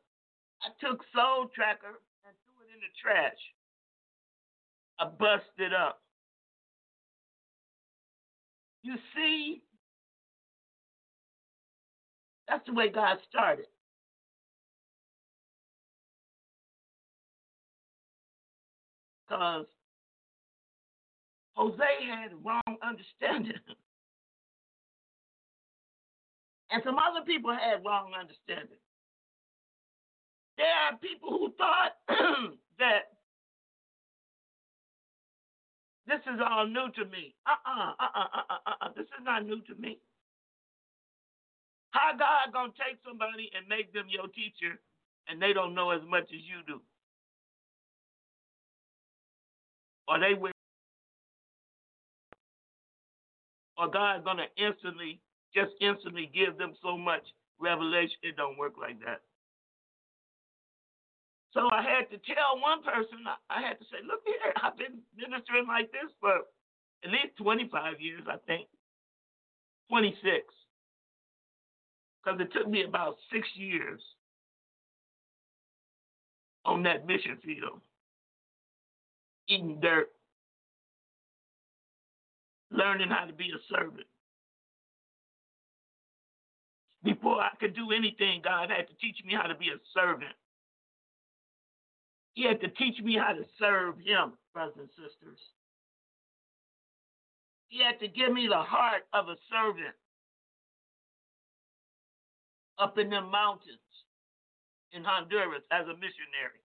I 0.61 0.69
took 0.79 1.03
Soul 1.13 1.49
Tracker 1.53 1.99
and 2.25 2.33
threw 2.45 2.65
it 2.65 2.73
in 2.73 2.79
the 2.81 2.91
trash. 3.01 3.37
I 4.99 5.05
busted 5.05 5.73
up. 5.73 6.01
You 8.83 8.95
see, 9.15 9.61
that's 12.47 12.65
the 12.65 12.73
way 12.73 12.89
God 12.89 13.17
started. 13.29 13.65
Because 19.27 19.65
Jose 21.55 21.83
had 22.09 22.31
wrong 22.43 22.61
understanding. 22.81 23.59
And 26.71 26.81
some 26.83 26.97
other 26.97 27.25
people 27.25 27.51
had 27.51 27.83
wrong 27.85 28.11
understanding. 28.13 28.79
There 30.57 30.67
are 30.67 30.97
people 30.97 31.29
who 31.29 31.53
thought 31.57 31.95
that 32.79 33.13
this 36.07 36.21
is 36.33 36.39
all 36.39 36.65
new 36.67 36.89
to 36.95 37.05
me. 37.05 37.35
Uh-uh, 37.45 37.93
uh-uh, 37.99 38.27
uh-uh, 38.33 38.59
uh-uh. 38.65 38.89
This 38.95 39.05
is 39.05 39.23
not 39.23 39.45
new 39.45 39.61
to 39.61 39.75
me. 39.75 39.99
How 41.91 42.11
God 42.17 42.53
gonna 42.53 42.73
take 42.73 42.97
somebody 43.05 43.49
and 43.55 43.67
make 43.67 43.93
them 43.93 44.07
your 44.09 44.27
teacher 44.27 44.79
and 45.27 45.41
they 45.41 45.53
don't 45.53 45.75
know 45.75 45.91
as 45.91 46.01
much 46.07 46.23
as 46.33 46.41
you 46.41 46.63
do? 46.67 46.81
Or 50.07 50.19
they 50.19 50.33
will 50.33 50.51
or 53.77 53.89
God 53.89 54.23
gonna 54.25 54.45
instantly, 54.57 55.19
just 55.53 55.71
instantly 55.81 56.29
give 56.33 56.57
them 56.57 56.73
so 56.81 56.97
much 56.97 57.23
revelation. 57.59 58.17
It 58.23 58.37
don't 58.37 58.57
work 58.57 58.73
like 58.79 58.99
that. 59.05 59.21
So 61.53 61.69
I 61.71 61.81
had 61.81 62.09
to 62.11 62.17
tell 62.21 62.61
one 62.61 62.83
person, 62.83 63.25
I 63.49 63.61
had 63.61 63.79
to 63.79 63.85
say, 63.85 63.97
look 64.05 64.21
here, 64.25 64.53
I've 64.61 64.77
been 64.77 64.99
ministering 65.17 65.65
like 65.67 65.91
this 65.91 66.11
for 66.19 66.45
at 67.03 67.09
least 67.09 67.37
25 67.37 67.99
years, 67.99 68.21
I 68.27 68.37
think. 68.45 68.67
26. 69.89 70.21
Because 72.23 72.39
it 72.41 72.51
took 72.53 72.69
me 72.69 72.83
about 72.83 73.15
six 73.31 73.47
years 73.55 74.01
on 76.65 76.83
that 76.83 77.07
mission 77.07 77.37
field, 77.43 77.79
eating 79.47 79.79
dirt, 79.81 80.09
learning 82.69 83.09
how 83.09 83.25
to 83.25 83.33
be 83.33 83.45
a 83.45 83.73
servant. 83.73 84.05
Before 87.07 87.39
I 87.39 87.55
could 87.57 87.73
do 87.73 87.91
anything, 87.95 88.41
God 88.43 88.69
had 88.69 88.87
to 88.89 88.93
teach 88.99 89.23
me 89.25 89.33
how 89.33 89.47
to 89.47 89.55
be 89.55 89.69
a 89.69 89.79
servant. 89.95 90.35
He 92.33 92.43
had 92.43 92.59
to 92.59 92.67
teach 92.67 92.99
me 93.01 93.15
how 93.15 93.31
to 93.31 93.45
serve 93.57 93.95
Him, 93.99 94.33
brothers 94.53 94.75
and 94.77 94.89
sisters. 94.89 95.39
He 97.69 97.81
had 97.81 97.97
to 98.01 98.09
give 98.09 98.33
me 98.33 98.47
the 98.47 98.59
heart 98.59 99.07
of 99.13 99.29
a 99.29 99.35
servant 99.49 99.95
up 102.77 102.97
in 102.97 103.09
the 103.09 103.21
mountains 103.21 103.79
in 104.91 105.03
Honduras 105.03 105.63
as 105.71 105.87
a 105.87 105.95
missionary. 105.95 106.63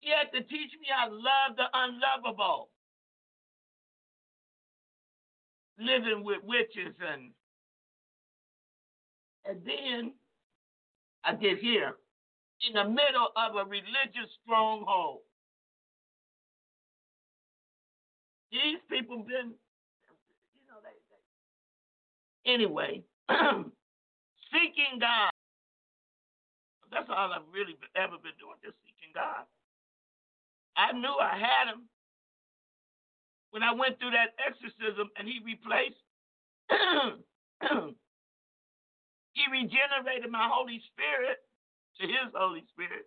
He 0.00 0.10
had 0.10 0.30
to 0.36 0.44
teach 0.44 0.72
me 0.80 0.88
how 0.90 1.08
to 1.08 1.14
love 1.14 1.56
the 1.56 1.66
unlovable, 1.72 2.68
living 5.78 6.24
with 6.24 6.44
witches 6.44 6.94
and 7.00 7.32
and 9.48 9.60
then 9.64 10.12
I 11.24 11.34
get 11.34 11.58
here 11.58 11.96
in 12.68 12.74
the 12.74 12.84
middle 12.84 13.28
of 13.34 13.56
a 13.56 13.64
religious 13.64 14.28
stronghold. 14.44 15.20
These 18.52 18.80
people 18.90 19.18
been, 19.18 19.52
you 19.56 20.64
know, 20.68 20.80
they, 20.84 20.96
they 22.44 22.52
anyway, 22.52 23.02
seeking 24.52 25.00
God. 25.00 25.30
That's 26.92 27.08
all 27.10 27.32
I've 27.32 27.48
really 27.52 27.76
ever 27.96 28.16
been 28.16 28.36
doing, 28.40 28.56
just 28.64 28.76
seeking 28.84 29.12
God. 29.14 29.44
I 30.76 30.92
knew 30.92 31.14
I 31.20 31.36
had 31.36 31.72
him 31.72 31.88
when 33.50 33.62
I 33.62 33.72
went 33.74 33.98
through 33.98 34.12
that 34.12 34.32
exorcism 34.40 35.10
and 35.18 35.28
he 35.28 35.40
replaced 35.44 36.00
He 39.38 39.46
regenerated 39.46 40.30
my 40.32 40.50
Holy 40.50 40.82
Spirit 40.90 41.38
to 42.02 42.06
His 42.10 42.34
Holy 42.34 42.66
Spirit. 42.74 43.06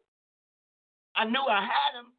I 1.15 1.25
knew 1.25 1.43
I 1.43 1.59
had 1.59 1.99
Him, 1.99 2.15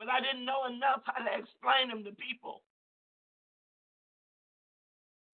but 0.00 0.08
I 0.08 0.20
didn't 0.20 0.46
know 0.48 0.64
enough 0.64 1.04
how 1.04 1.20
to 1.20 1.32
explain 1.36 1.92
Him 1.92 2.04
to 2.04 2.12
people. 2.16 2.62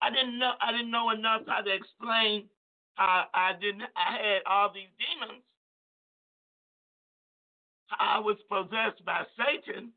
I 0.01 0.11
didn't 0.11 0.39
know 0.39 0.53
I 0.61 0.71
didn't 0.71 0.91
know 0.91 1.11
enough 1.11 1.41
how 1.47 1.61
to 1.61 1.73
explain 1.73 2.49
how 2.95 3.25
I 3.33 3.53
didn't 3.59 3.83
I 3.95 4.17
had 4.17 4.41
all 4.45 4.71
these 4.73 4.91
demons. 4.99 5.43
I 7.99 8.19
was 8.19 8.37
possessed 8.51 9.03
by 9.05 9.23
Satan 9.39 9.91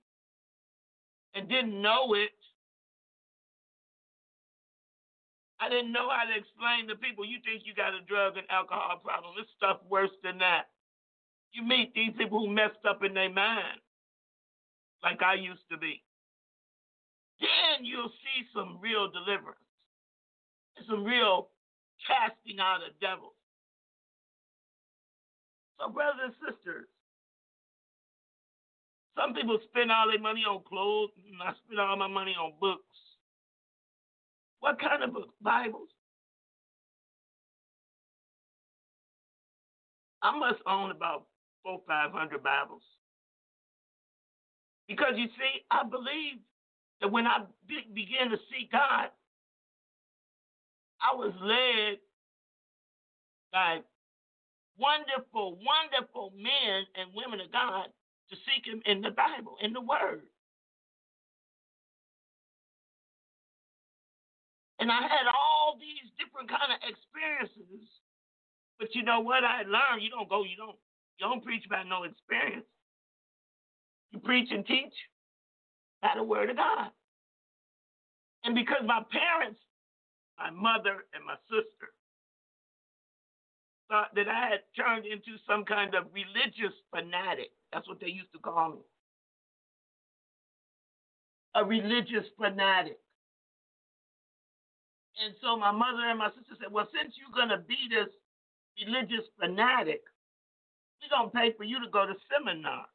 and 1.35 1.49
didn't 1.49 1.83
know 1.83 2.15
it. 2.15 2.40
I 5.61 5.69
didn't 5.69 5.93
know 5.93 6.09
how 6.09 6.25
to 6.25 6.33
explain 6.33 6.89
to 6.89 6.97
people. 6.97 7.25
You 7.25 7.37
think 7.45 7.69
you 7.69 7.77
got 7.77 7.93
a 7.93 8.01
drug 8.09 8.41
and 8.41 8.49
alcohol 8.49 8.97
problem. 9.05 9.37
This 9.37 9.51
stuff 9.57 9.85
worse 9.89 10.15
than 10.25 10.39
that. 10.41 10.73
You 11.53 11.63
meet 11.63 11.93
these 11.93 12.17
people 12.17 12.41
who 12.41 12.49
messed 12.49 12.81
up 12.89 13.05
in 13.05 13.13
their 13.13 13.29
mind, 13.29 13.85
like 15.05 15.21
I 15.21 15.35
used 15.35 15.69
to 15.71 15.77
be. 15.77 16.03
Then 17.41 17.85
you'll 17.85 18.13
see 18.25 18.49
some 18.55 18.79
real 18.81 19.11
deliverance, 19.11 19.61
some 20.89 21.05
real 21.05 21.49
casting 22.07 22.61
out 22.61 22.81
of 22.87 22.97
devils. 23.01 23.37
So, 25.77 25.89
brothers 25.89 26.33
and 26.33 26.35
sisters, 26.41 26.89
some 29.17 29.35
people 29.35 29.59
spend 29.69 29.91
all 29.91 30.09
their 30.09 30.21
money 30.21 30.45
on 30.49 30.63
clothes, 30.69 31.11
and 31.29 31.41
I 31.43 31.53
spend 31.65 31.81
all 31.81 31.97
my 31.97 32.09
money 32.09 32.37
on 32.39 32.53
books. 32.61 32.97
What 34.61 34.81
kind 34.81 35.03
of? 35.03 35.17
Bibles. 35.43 35.89
I 40.23 40.39
must 40.39 40.61
own 40.67 40.91
about 40.91 41.27
four, 41.65 41.81
five 41.87 42.13
hundred 42.13 42.43
Bibles. 42.43 42.83
Because 44.89 45.15
you 45.17 45.27
see, 45.27 45.65
I 45.71 45.85
believe 45.85 46.41
that 47.01 47.13
when 47.13 47.27
I 47.27 47.45
be- 47.69 47.89
began 47.95 48.31
to 48.31 48.39
seek 48.51 48.73
God, 48.73 49.09
I 51.01 51.15
was 51.17 51.33
led 51.43 51.99
by 53.53 53.81
wonderful, 54.79 55.59
wonderful 55.65 56.33
men 56.37 56.85
and 56.97 57.11
women 57.15 57.41
of 57.41 57.53
God 57.53 57.87
to 58.31 58.37
seek 58.37 58.67
Him 58.67 58.83
in 58.87 59.01
the 59.03 59.11
Bible, 59.11 59.57
in 59.63 59.73
the 59.73 59.81
Word. 59.81 60.23
And 64.81 64.91
I 64.91 65.03
had 65.03 65.29
all 65.29 65.77
these 65.79 66.11
different 66.19 66.49
kind 66.49 66.73
of 66.73 66.81
experiences. 66.83 67.87
But 68.79 68.95
you 68.95 69.03
know 69.03 69.21
what 69.21 69.45
I 69.45 69.63
learned? 69.63 70.01
You 70.03 70.09
don't 70.09 70.29
go, 70.29 70.43
you 70.43 70.57
don't, 70.57 70.77
you 71.21 71.29
don't 71.29 71.45
preach 71.45 71.67
about 71.67 71.87
no 71.87 72.05
experience. 72.05 72.65
You 74.11 74.19
preach 74.21 74.49
and 74.51 74.67
teach 74.67 74.95
by 76.01 76.13
the 76.17 76.25
word 76.25 76.49
of 76.49 76.57
God. 76.57 76.91
And 78.43 78.55
because 78.55 78.81
my 78.87 79.03
parents, 79.13 79.61
my 80.39 80.51
mother 80.51 81.05
and 81.13 81.25
my 81.27 81.37
sister, 81.53 81.93
thought 83.91 84.15
that 84.15 84.29
I 84.29 84.49
had 84.49 84.61
turned 84.75 85.05
into 85.05 85.37
some 85.47 85.65
kind 85.65 85.95
of 85.95 86.05
religious 86.15 86.73
fanatic. 86.91 87.51
That's 87.73 87.87
what 87.87 88.01
they 88.01 88.07
used 88.07 88.33
to 88.33 88.39
call 88.39 88.71
me. 88.71 88.83
A 91.55 91.65
religious 91.65 92.25
fanatic. 92.39 92.99
And 95.21 95.35
so 95.45 95.57
my 95.57 95.71
mother 95.71 96.09
and 96.09 96.19
my 96.19 96.33
sister 96.33 96.57
said, 96.57 96.73
Well, 96.73 96.89
since 96.97 97.13
you're 97.21 97.37
going 97.37 97.53
to 97.53 97.61
be 97.69 97.77
this 97.93 98.09
religious 98.81 99.29
fanatic, 99.37 100.01
we're 101.01 101.13
going 101.13 101.29
to 101.29 101.37
pay 101.37 101.53
for 101.57 101.65
you 101.65 101.77
to 101.77 101.91
go 101.93 102.09
to 102.09 102.17
seminar, 102.33 102.89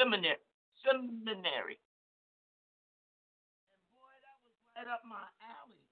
seminary, 0.00 0.40
seminary. 0.80 1.76
And 3.68 3.84
boy, 3.92 4.08
that 4.24 4.40
was 4.40 4.56
right 4.72 4.88
up 4.88 5.04
my 5.04 5.28
alley. 5.44 5.84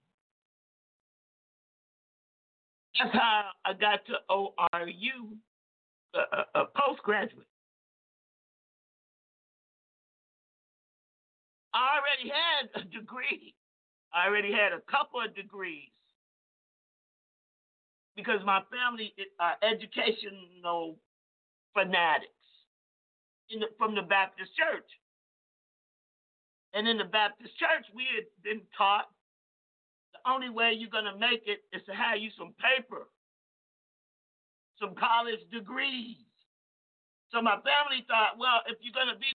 That's 2.97 3.13
how 3.13 3.53
I 3.69 3.73
got 3.77 4.01
to 4.09 4.25
ORU, 4.33 5.37
a, 6.17 6.19
a, 6.19 6.63
a 6.63 6.67
postgraduate. 6.73 7.45
I 11.75 11.99
already 11.99 12.33
had 12.33 12.71
a 12.81 12.85
degree. 12.89 13.53
I 14.15 14.29
already 14.29 14.53
had 14.53 14.73
a 14.73 14.81
couple 14.91 15.21
of 15.21 15.35
degrees 15.35 15.91
because 18.15 18.39
my 18.47 18.63
family 18.71 19.13
are 19.41 19.59
uh, 19.59 19.67
educational 19.67 20.97
fanatics 21.75 22.31
the, 23.51 23.67
from 23.77 23.95
the 23.95 24.03
Baptist 24.03 24.55
church. 24.55 24.87
And 26.75 26.87
in 26.87 26.99
the 26.99 27.11
Baptist 27.11 27.59
church, 27.59 27.87
we 27.95 28.07
had 28.15 28.27
been 28.43 28.63
taught 28.79 29.11
the 30.15 30.23
only 30.31 30.51
way 30.51 30.75
you're 30.75 30.95
going 30.95 31.11
to 31.11 31.19
make 31.19 31.47
it 31.47 31.67
is 31.75 31.83
to 31.87 31.95
have 31.95 32.19
you 32.19 32.31
some 32.39 32.55
paper, 32.59 33.11
some 34.79 34.95
college 34.95 35.43
degrees. 35.51 36.23
So 37.31 37.43
my 37.43 37.59
family 37.63 38.07
thought, 38.07 38.39
well, 38.39 38.63
if 38.71 38.79
you're 38.79 38.95
going 38.95 39.11
to 39.11 39.19
be, 39.19 39.31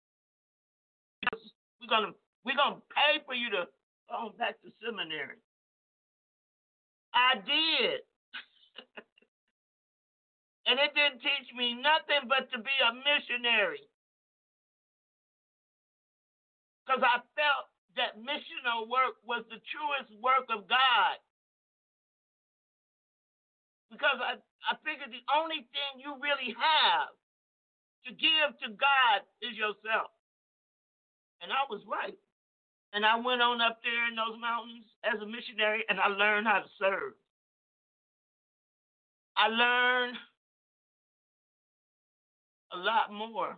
we're 1.83 1.91
going 1.91 2.11
to 2.11 2.15
we're 2.47 2.55
going 2.55 2.79
to 2.79 2.83
pay 2.95 3.19
for 3.27 3.35
you 3.35 3.51
to 3.51 3.67
go 4.09 4.33
back 4.37 4.57
to 4.65 4.73
seminary. 4.81 5.37
I 7.13 7.37
did. 7.41 8.01
and 10.67 10.81
it 10.81 10.91
didn't 10.97 11.21
teach 11.21 11.49
me 11.53 11.77
nothing 11.77 12.25
but 12.27 12.49
to 12.51 12.57
be 12.57 12.75
a 12.81 12.91
missionary. 12.93 13.85
Because 16.85 17.05
I 17.05 17.21
felt 17.37 17.69
that 17.97 18.17
missional 18.17 18.89
work 18.89 19.21
was 19.21 19.45
the 19.49 19.61
truest 19.69 20.09
work 20.21 20.49
of 20.49 20.65
God. 20.65 21.17
Because 23.93 24.17
I, 24.21 24.37
I 24.65 24.77
figured 24.85 25.09
the 25.09 25.25
only 25.33 25.65
thing 25.69 26.01
you 26.01 26.17
really 26.21 26.53
have 26.57 27.13
to 28.05 28.13
give 28.13 28.49
to 28.65 28.73
God 28.73 29.25
is 29.41 29.57
yourself. 29.57 30.13
And 31.41 31.53
I 31.53 31.65
was 31.69 31.81
right. 31.89 32.17
And 32.93 33.05
I 33.05 33.17
went 33.17 33.41
on 33.41 33.61
up 33.61 33.79
there 33.83 34.07
in 34.09 34.15
those 34.15 34.39
mountains 34.39 34.85
as 35.03 35.21
a 35.21 35.25
missionary 35.25 35.85
and 35.89 35.99
I 35.99 36.07
learned 36.07 36.47
how 36.47 36.59
to 36.59 36.69
serve. 36.79 37.13
I 39.37 39.47
learned 39.47 40.17
a 42.73 42.77
lot 42.77 43.11
more 43.13 43.57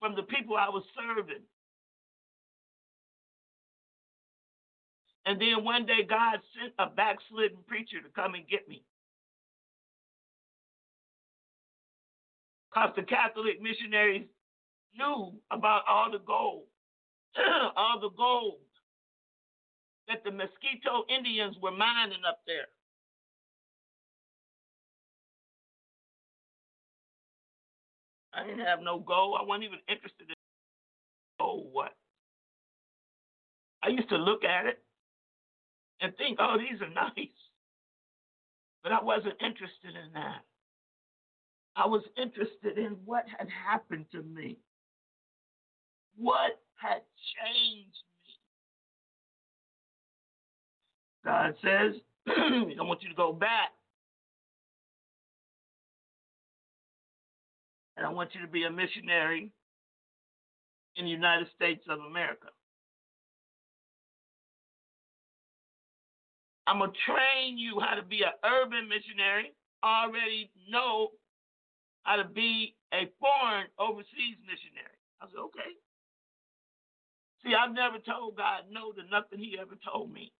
from 0.00 0.14
the 0.14 0.22
people 0.22 0.56
I 0.56 0.68
was 0.68 0.84
serving. 0.94 1.42
And 5.26 5.40
then 5.40 5.64
one 5.64 5.86
day 5.86 6.04
God 6.08 6.40
sent 6.54 6.74
a 6.78 6.86
backslidden 6.86 7.58
preacher 7.66 8.00
to 8.02 8.08
come 8.14 8.34
and 8.34 8.46
get 8.48 8.68
me. 8.68 8.84
Because 12.70 12.90
the 12.96 13.02
Catholic 13.02 13.62
missionaries 13.62 14.26
knew 14.96 15.32
about 15.50 15.82
all 15.88 16.10
the 16.10 16.18
gold, 16.18 16.64
all 17.76 18.00
the 18.00 18.10
gold 18.16 18.58
that 20.08 20.22
the 20.24 20.30
Mosquito 20.30 21.04
Indians 21.08 21.56
were 21.62 21.70
mining 21.70 22.22
up 22.28 22.40
there. 22.46 22.66
I 28.34 28.44
didn't 28.44 28.66
have 28.66 28.82
no 28.82 28.98
gold. 28.98 29.38
I 29.40 29.44
wasn't 29.44 29.64
even 29.64 29.78
interested 29.88 30.28
in 30.28 30.34
gold. 31.38 31.68
What? 31.72 31.92
I 33.82 33.88
used 33.88 34.08
to 34.08 34.16
look 34.16 34.44
at 34.44 34.66
it 34.66 34.82
and 36.00 36.16
think, 36.16 36.38
oh, 36.40 36.56
these 36.58 36.80
are 36.82 36.90
nice. 36.94 37.28
But 38.82 38.92
I 38.92 39.02
wasn't 39.02 39.40
interested 39.40 39.94
in 39.94 40.12
that. 40.14 40.42
I 41.76 41.86
was 41.86 42.02
interested 42.16 42.78
in 42.78 42.96
what 43.04 43.24
had 43.38 43.48
happened 43.48 44.06
to 44.12 44.22
me. 44.22 44.58
What 46.16 46.60
had 46.76 47.02
changed 47.36 48.02
me? 48.26 48.34
God 51.24 51.54
says, 51.62 52.00
I 52.28 52.82
want 52.82 53.02
you 53.02 53.08
to 53.08 53.14
go 53.14 53.32
back. 53.32 53.70
And 57.96 58.06
I 58.06 58.10
want 58.10 58.34
you 58.34 58.40
to 58.42 58.48
be 58.48 58.64
a 58.64 58.70
missionary 58.70 59.50
in 60.96 61.04
the 61.04 61.10
United 61.10 61.48
States 61.54 61.84
of 61.88 62.00
America. 62.00 62.48
I'm 66.66 66.78
going 66.78 66.90
to 66.92 66.96
train 67.06 67.58
you 67.58 67.78
how 67.80 67.94
to 67.94 68.02
be 68.02 68.22
an 68.22 68.32
urban 68.44 68.88
missionary. 68.88 69.52
I 69.82 70.06
Already 70.06 70.50
know 70.70 71.08
how 72.04 72.16
to 72.16 72.24
be 72.24 72.74
a 72.92 73.10
foreign 73.20 73.66
overseas 73.78 74.40
missionary. 74.48 74.96
I 75.20 75.26
said, 75.26 75.40
okay. 75.40 75.83
See, 77.44 77.54
I've 77.54 77.74
never 77.74 77.98
told 77.98 78.36
God 78.36 78.64
no 78.70 78.92
to 78.92 79.02
nothing 79.10 79.38
He 79.38 79.58
ever 79.60 79.76
told 79.84 80.12
me. 80.12 80.32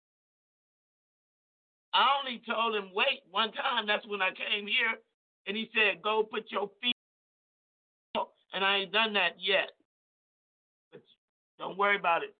I 1.94 2.18
only 2.18 2.42
told 2.44 2.74
him 2.74 2.90
wait 2.92 3.22
one 3.30 3.52
time. 3.52 3.86
That's 3.86 4.06
when 4.06 4.20
I 4.20 4.30
came 4.30 4.66
here, 4.66 4.98
and 5.46 5.56
he 5.56 5.70
said 5.72 6.02
go 6.02 6.24
put 6.24 6.50
your 6.50 6.68
feet. 6.82 6.94
And 8.52 8.64
I 8.64 8.78
ain't 8.78 8.92
done 8.92 9.14
that 9.14 9.34
yet. 9.38 9.70
But 10.92 11.02
don't 11.58 11.78
worry 11.78 11.96
about 11.96 12.22
it. 12.22 12.34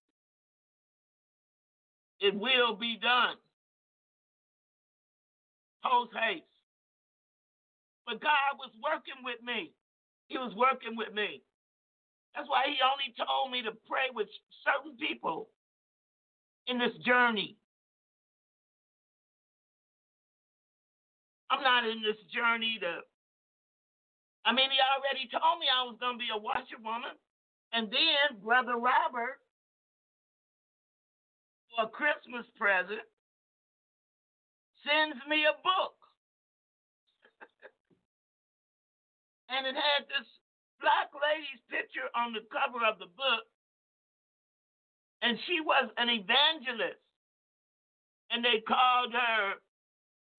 It 2.21 2.35
will 2.35 2.77
be 2.77 2.99
done. 3.01 3.35
Post 5.85 6.13
haste. 6.15 6.45
But 8.07 8.21
God 8.21 8.59
was 8.59 8.71
working 8.83 9.25
with 9.25 9.43
me. 9.43 9.73
He 10.29 10.39
was 10.39 10.53
working 10.57 10.97
with 10.97 11.13
me. 11.13 11.43
That's 12.35 12.51
why 12.51 12.67
he 12.67 12.83
only 12.83 13.15
told 13.15 13.55
me 13.55 13.63
to 13.63 13.71
pray 13.87 14.11
with 14.11 14.27
certain 14.67 14.99
people 14.99 15.49
in 16.67 16.79
this 16.79 16.95
journey. 17.07 17.57
I'm 21.51 21.63
not 21.63 21.87
in 21.87 22.03
this 22.03 22.19
journey 22.35 22.79
to. 22.83 23.07
I 24.45 24.53
mean, 24.53 24.69
he 24.69 24.79
already 24.83 25.31
told 25.31 25.63
me 25.63 25.71
I 25.71 25.87
was 25.87 25.97
going 26.03 26.19
to 26.19 26.23
be 26.23 26.35
a 26.35 26.37
washerwoman. 26.37 27.15
And 27.73 27.89
then 27.91 28.43
Brother 28.43 28.77
Robert, 28.77 29.39
for 31.71 31.87
a 31.87 31.89
Christmas 31.89 32.45
present, 32.59 33.07
sends 34.83 35.23
me 35.31 35.47
a 35.47 35.55
book. 35.63 35.97
and 39.55 39.67
it 39.67 39.79
had 39.79 40.05
this 40.11 40.29
black 40.85 41.09
lady's 41.17 41.65
picture 41.73 42.13
on 42.13 42.37
the 42.37 42.45
cover 42.53 42.85
of 42.85 43.01
the 43.01 43.09
book. 43.09 43.49
And 45.25 45.41
she 45.49 45.65
was 45.65 45.89
an 45.97 46.13
evangelist. 46.13 47.01
And 48.29 48.45
they 48.45 48.61
called 48.61 49.17
her 49.17 49.57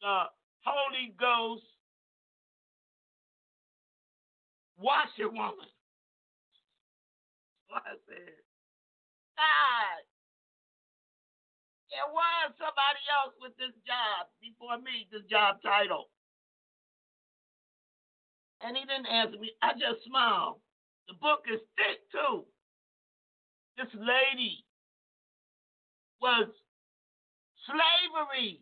the 0.06 0.30
Holy 0.62 1.18
Ghost 1.18 1.66
washerwoman. 4.78 5.74
So 7.66 7.74
I 7.82 7.98
said, 8.06 8.38
God, 9.34 10.02
there 11.90 12.10
was 12.14 12.54
somebody 12.62 13.02
else 13.10 13.34
with 13.42 13.58
this 13.58 13.74
job 13.88 14.30
before 14.38 14.78
me, 14.78 15.10
this 15.10 15.26
job 15.26 15.58
title. 15.66 16.14
And 18.62 18.78
he 18.78 18.84
didn't 18.86 19.08
answer 19.08 19.38
me. 19.38 19.52
I 19.62 19.74
just 19.74 20.06
smiled. 20.08 20.62
The 21.08 21.16
book 21.16 21.46
is 21.52 21.60
thick 21.78 22.00
too. 22.12 22.46
This 23.78 23.92
lady 23.94 24.66
was 26.22 26.48
slavery 27.68 28.62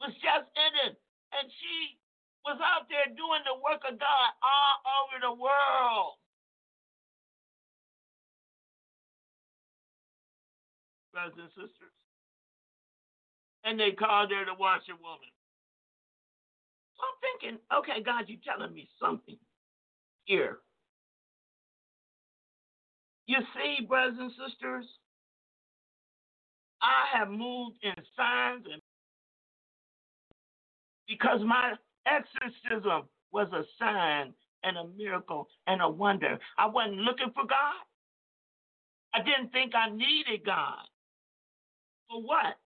was 0.00 0.14
just 0.22 0.46
ended, 0.54 0.94
and 1.34 1.46
she 1.50 1.98
was 2.46 2.58
out 2.62 2.86
there 2.88 3.10
doing 3.14 3.42
the 3.44 3.58
work 3.58 3.82
of 3.82 3.98
God 3.98 4.28
all 4.42 4.76
over 5.02 5.16
the 5.20 5.34
world. 5.34 6.14
Brothers 11.12 11.38
and 11.38 11.50
sisters. 11.50 11.94
And 13.64 13.78
they 13.78 13.90
called 13.90 14.30
her 14.30 14.46
the 14.46 14.54
washerwoman. 14.54 15.34
So 16.98 17.04
I'm 17.06 17.18
thinking, 17.22 17.58
okay, 17.78 18.02
God, 18.04 18.24
you're 18.28 18.40
telling 18.44 18.74
me 18.74 18.88
something 19.00 19.38
here. 20.24 20.58
You 23.26 23.38
see, 23.54 23.86
brothers 23.86 24.16
and 24.18 24.32
sisters, 24.32 24.86
I 26.82 27.18
have 27.18 27.28
moved 27.28 27.76
in 27.82 27.94
signs 28.16 28.66
and 28.72 28.82
because 31.08 31.40
my 31.44 31.74
exorcism 32.06 33.08
was 33.32 33.48
a 33.52 33.62
sign 33.78 34.34
and 34.62 34.76
a 34.76 34.86
miracle 34.96 35.48
and 35.66 35.82
a 35.82 35.88
wonder. 35.88 36.38
I 36.58 36.66
wasn't 36.66 36.98
looking 36.98 37.30
for 37.34 37.44
God. 37.44 37.80
I 39.14 39.22
didn't 39.22 39.52
think 39.52 39.74
I 39.74 39.90
needed 39.90 40.44
God. 40.44 40.84
For 42.10 42.22
what? 42.22 42.56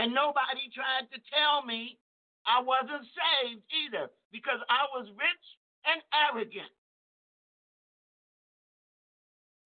And 0.00 0.14
nobody 0.16 0.72
tried 0.72 1.12
to 1.12 1.20
tell 1.28 1.60
me 1.60 2.00
I 2.48 2.64
wasn't 2.64 3.04
saved 3.04 3.60
either 3.68 4.08
because 4.32 4.64
I 4.72 4.88
was 4.96 5.06
rich 5.12 5.46
and 5.84 6.00
arrogant. 6.08 6.72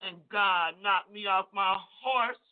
And 0.02 0.18
God 0.32 0.74
knocked 0.82 1.12
me 1.14 1.26
off 1.30 1.46
my 1.54 1.78
horse 2.02 2.42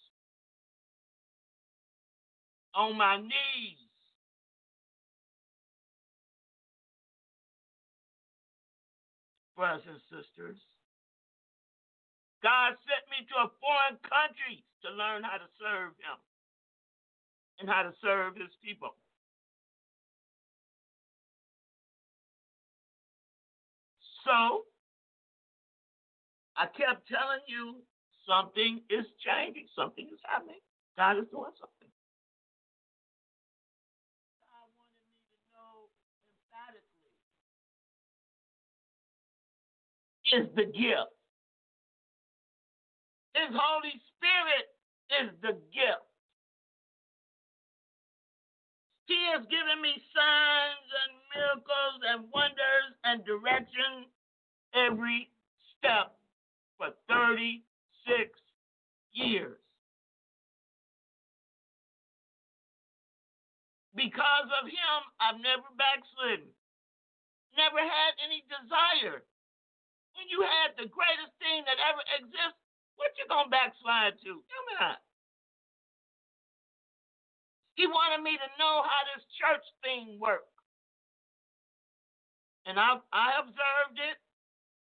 on 2.73 2.97
my 2.97 3.19
knees. 3.19 3.83
Brothers 9.57 9.83
and 9.91 10.01
sisters, 10.07 10.59
God 12.43 12.79
sent 12.87 13.05
me 13.11 13.27
to 13.27 13.37
a 13.43 13.51
foreign 13.59 13.99
country 14.07 14.63
to 14.87 14.91
learn 14.95 15.25
how 15.27 15.37
to 15.39 15.51
serve 15.59 15.99
Him 15.99 16.19
and 17.63 17.71
how 17.71 17.83
to 17.83 17.95
serve 18.03 18.35
His 18.35 18.51
people. 18.59 18.99
So, 24.27 24.67
I 26.59 26.67
kept 26.67 27.07
telling 27.07 27.43
you 27.47 27.79
something 28.27 28.83
is 28.91 29.07
changing, 29.23 29.67
something 29.75 30.07
is 30.11 30.19
happening. 30.27 30.59
God 30.99 31.19
is 31.19 31.31
doing 31.31 31.55
something. 31.59 31.91
God 34.43 34.69
wanted 34.75 35.03
me 35.07 35.23
to 35.31 35.39
know 35.55 35.91
emphatically 36.51 37.15
is 40.35 40.47
the 40.55 40.67
gift. 40.71 41.15
His 43.35 43.51
Holy 43.55 43.97
Spirit 44.19 44.67
is 45.19 45.31
the 45.43 45.55
gift. 45.75 46.12
He 49.07 49.19
has 49.35 49.43
given 49.51 49.83
me 49.83 49.99
signs 50.15 50.89
and 51.03 51.13
miracles 51.35 51.99
and 52.07 52.21
wonders 52.31 52.91
and 53.05 53.25
direction 53.27 54.07
every 54.75 55.31
step 55.77 56.15
for 56.79 56.95
36 57.09 57.63
years. 59.13 59.59
Because 63.93 64.49
of 64.57 64.65
him, 64.71 64.99
I've 65.21 65.41
never 65.43 65.69
backslidden. 65.77 66.49
Never 67.53 67.83
had 67.85 68.13
any 68.25 68.41
desire. 68.49 69.21
When 70.17 70.27
you 70.33 70.41
had 70.41 70.73
the 70.81 70.89
greatest 70.89 71.37
thing 71.37 71.65
that 71.69 71.77
ever 71.77 72.01
exists, 72.17 72.61
what 72.97 73.13
you 73.21 73.29
gonna 73.29 73.53
backslide 73.53 74.17
to? 74.25 74.41
Tell 74.41 74.65
me 74.69 74.75
that. 74.81 75.05
He 77.83 77.91
wanted 77.91 78.23
me 78.23 78.39
to 78.39 78.49
know 78.63 78.87
how 78.87 79.03
this 79.11 79.27
church 79.43 79.67
thing 79.83 80.15
works. 80.23 80.47
And 82.63 82.79
I, 82.79 83.03
I 83.11 83.43
observed 83.43 83.99
it. 83.99 84.23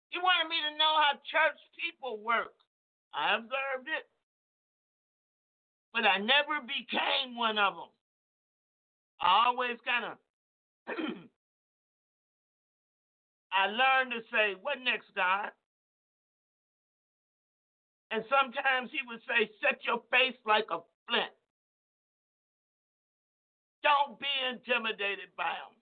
He 0.08 0.16
wanted 0.16 0.48
me 0.48 0.56
to 0.56 0.72
know 0.80 0.96
how 0.96 1.20
church 1.28 1.60
people 1.76 2.16
work. 2.24 2.56
I 3.12 3.36
observed 3.36 3.92
it. 3.92 4.08
But 5.92 6.08
I 6.08 6.16
never 6.16 6.64
became 6.64 7.36
one 7.36 7.60
of 7.60 7.76
them. 7.76 7.92
I 9.20 9.52
always 9.52 9.76
kind 9.84 10.08
of, 10.08 10.16
I 13.52 13.68
learned 13.68 14.16
to 14.16 14.24
say, 14.32 14.56
what 14.64 14.80
next, 14.80 15.12
God? 15.14 15.52
And 18.10 18.24
sometimes 18.32 18.88
he 18.88 19.04
would 19.04 19.20
say, 19.28 19.52
set 19.60 19.84
your 19.84 20.00
face 20.08 20.40
like 20.46 20.72
a 20.72 20.80
flint. 21.04 21.37
Don't 23.82 24.18
be 24.18 24.32
intimidated 24.50 25.30
by 25.36 25.54
them. 25.54 25.74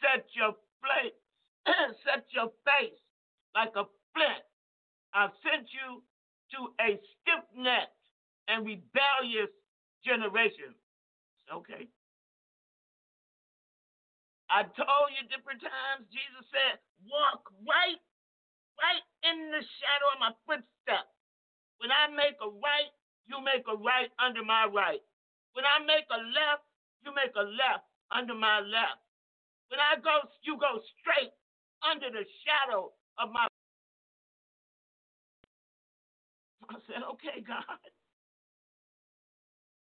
Set 0.00 0.26
your 0.34 0.56
face, 0.82 1.18
set 2.04 2.26
your 2.32 2.50
face 2.66 2.98
like 3.54 3.72
a 3.76 3.84
flint. 4.14 4.44
I've 5.14 5.36
sent 5.44 5.68
you 5.70 6.02
to 6.56 6.58
a 6.80 6.98
stiff-necked 7.20 7.96
and 8.48 8.66
rebellious 8.66 9.52
generation. 10.04 10.74
Okay. 11.52 11.86
I 14.50 14.64
told 14.64 15.08
you 15.16 15.24
different 15.32 15.64
times, 15.64 16.04
Jesus 16.12 16.44
said, 16.52 16.76
walk 17.08 17.48
right, 17.64 18.00
right 18.80 19.04
in 19.24 19.48
the 19.48 19.64
shadow 19.80 20.08
of 20.12 20.20
my 20.20 20.32
footsteps. 20.44 21.12
When 21.80 21.88
I 21.88 22.12
make 22.12 22.36
a 22.40 22.48
right, 22.48 22.92
you 23.28 23.40
make 23.40 23.64
a 23.68 23.76
right 23.76 24.12
under 24.20 24.44
my 24.44 24.68
right. 24.68 25.00
When 25.52 25.64
I 25.64 25.84
make 25.84 26.06
a 26.10 26.20
left, 26.20 26.64
you 27.04 27.12
make 27.14 27.34
a 27.36 27.44
left 27.44 27.84
under 28.10 28.34
my 28.34 28.60
left. 28.60 29.00
When 29.68 29.80
I 29.80 29.96
go, 30.00 30.28
you 30.42 30.56
go 30.58 30.80
straight 31.00 31.32
under 31.84 32.10
the 32.10 32.24
shadow 32.44 32.92
of 33.18 33.32
my. 33.32 33.46
I 36.70 36.76
said, 36.86 37.02
okay, 37.12 37.40
God. 37.46 37.64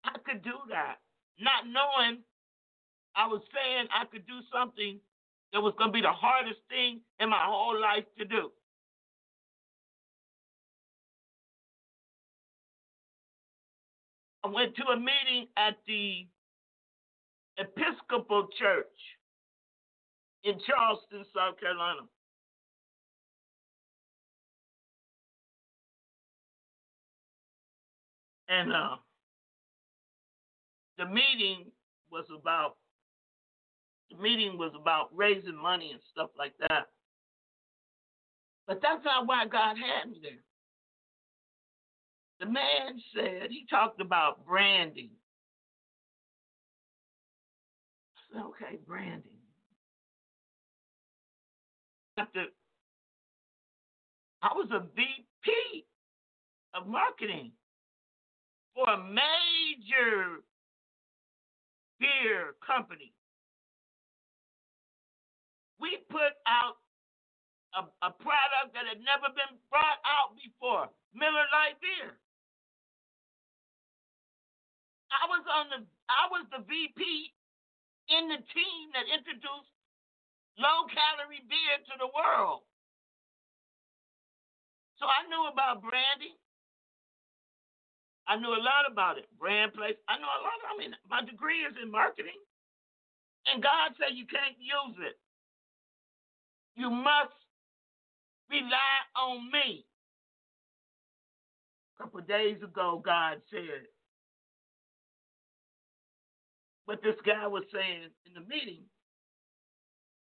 I 0.04 0.18
could 0.26 0.44
do 0.44 0.58
that. 0.70 0.98
Not 1.40 1.66
knowing 1.68 2.24
I 3.16 3.28
was 3.28 3.42
saying 3.54 3.88
I 3.94 4.06
could 4.06 4.26
do 4.28 4.40
something 4.52 5.00
that 5.54 5.62
was 5.62 5.74
going 5.78 5.90
to 5.90 5.94
be 5.94 6.02
the 6.02 6.12
hardest 6.12 6.60
thing 6.70 7.02
in 7.20 7.30
my 7.30 7.46
whole 7.46 7.80
life 7.80 8.06
to 8.18 8.26
do. 8.26 8.52
I 14.44 14.50
went 14.50 14.76
to 14.76 14.84
a 14.84 14.98
meeting 14.98 15.48
at 15.58 15.78
the 15.88 16.28
Episcopal 17.58 18.48
Church 18.60 18.86
in 20.44 20.56
Charleston, 20.68 21.24
South 21.34 21.60
Carolina. 21.60 22.02
And 28.50 28.74
uh, 28.74 28.96
the 30.98 31.06
meeting 31.06 31.72
was 32.12 32.26
about 32.38 32.76
the 34.12 34.18
meeting 34.22 34.58
was 34.58 34.74
about 34.80 35.10
raising 35.16 35.56
money 35.56 35.92
and 35.92 36.02
stuff 36.12 36.30
like 36.38 36.54
that. 36.60 36.88
But 38.68 38.82
that's 38.82 39.04
not 39.04 39.26
why 39.26 39.46
God 39.46 39.76
had 39.78 40.12
me 40.12 40.20
there. 40.22 40.44
The 42.40 42.46
man 42.46 43.00
said 43.16 43.50
he 43.50 43.66
talked 43.70 44.02
about 44.02 44.46
branding. 44.46 45.10
Said, 48.32 48.42
okay, 48.42 48.80
branding. 48.86 49.32
After 52.18 52.46
I 54.42 54.54
was 54.54 54.68
a 54.72 54.82
VP 54.96 55.86
of 56.74 56.88
marketing 56.88 57.52
for 58.76 58.90
a 58.90 58.98
major 58.98 60.44
beer 62.00 62.56
company. 62.66 63.14
We 65.80 65.98
put 66.10 66.34
out 66.48 66.78
a, 67.74 67.82
a 68.06 68.12
product 68.14 68.74
that 68.78 68.86
had 68.86 69.02
never 69.02 69.34
been 69.34 69.58
brought 69.70 70.02
out 70.06 70.38
before 70.38 70.90
Miller 71.14 71.46
Lite 71.50 71.80
beer. 71.82 72.14
I 75.14 75.24
was 75.30 75.44
on 75.46 75.66
the 75.70 75.80
I 76.10 76.26
was 76.34 76.46
the 76.50 76.62
VP 76.66 77.02
in 78.10 78.24
the 78.30 78.42
team 78.42 78.84
that 78.94 79.06
introduced 79.10 79.74
low 80.58 80.86
calorie 80.90 81.46
beer 81.46 81.76
to 81.90 81.96
the 81.98 82.10
world. 82.14 82.66
So 85.02 85.06
I 85.10 85.26
knew 85.30 85.50
about 85.50 85.82
branding. 85.82 86.38
I 88.28 88.40
knew 88.40 88.56
a 88.56 88.64
lot 88.64 88.88
about 88.88 89.20
it. 89.20 89.28
Brand 89.36 89.76
place. 89.76 90.00
I 90.08 90.16
know 90.16 90.32
a 90.32 90.42
lot. 90.42 90.60
I 90.72 90.74
mean, 90.80 90.96
my 91.12 91.20
degree 91.28 91.68
is 91.68 91.76
in 91.82 91.92
marketing. 91.92 92.40
And 93.52 93.60
God 93.60 93.92
said 94.00 94.16
you 94.16 94.24
can't 94.24 94.56
use 94.56 94.96
it. 95.04 95.20
You 96.80 96.90
must 96.90 97.36
rely 98.50 98.98
on 99.18 99.52
me. 99.52 99.86
A 102.00 102.04
couple 102.04 102.22
days 102.22 102.58
ago, 102.64 103.02
God 103.04 103.42
said, 103.50 103.88
what 106.86 107.02
this 107.02 107.16
guy 107.26 107.48
was 107.48 107.64
saying 107.74 108.10
in 108.26 108.34
the 108.34 108.42
meeting, 108.42 108.84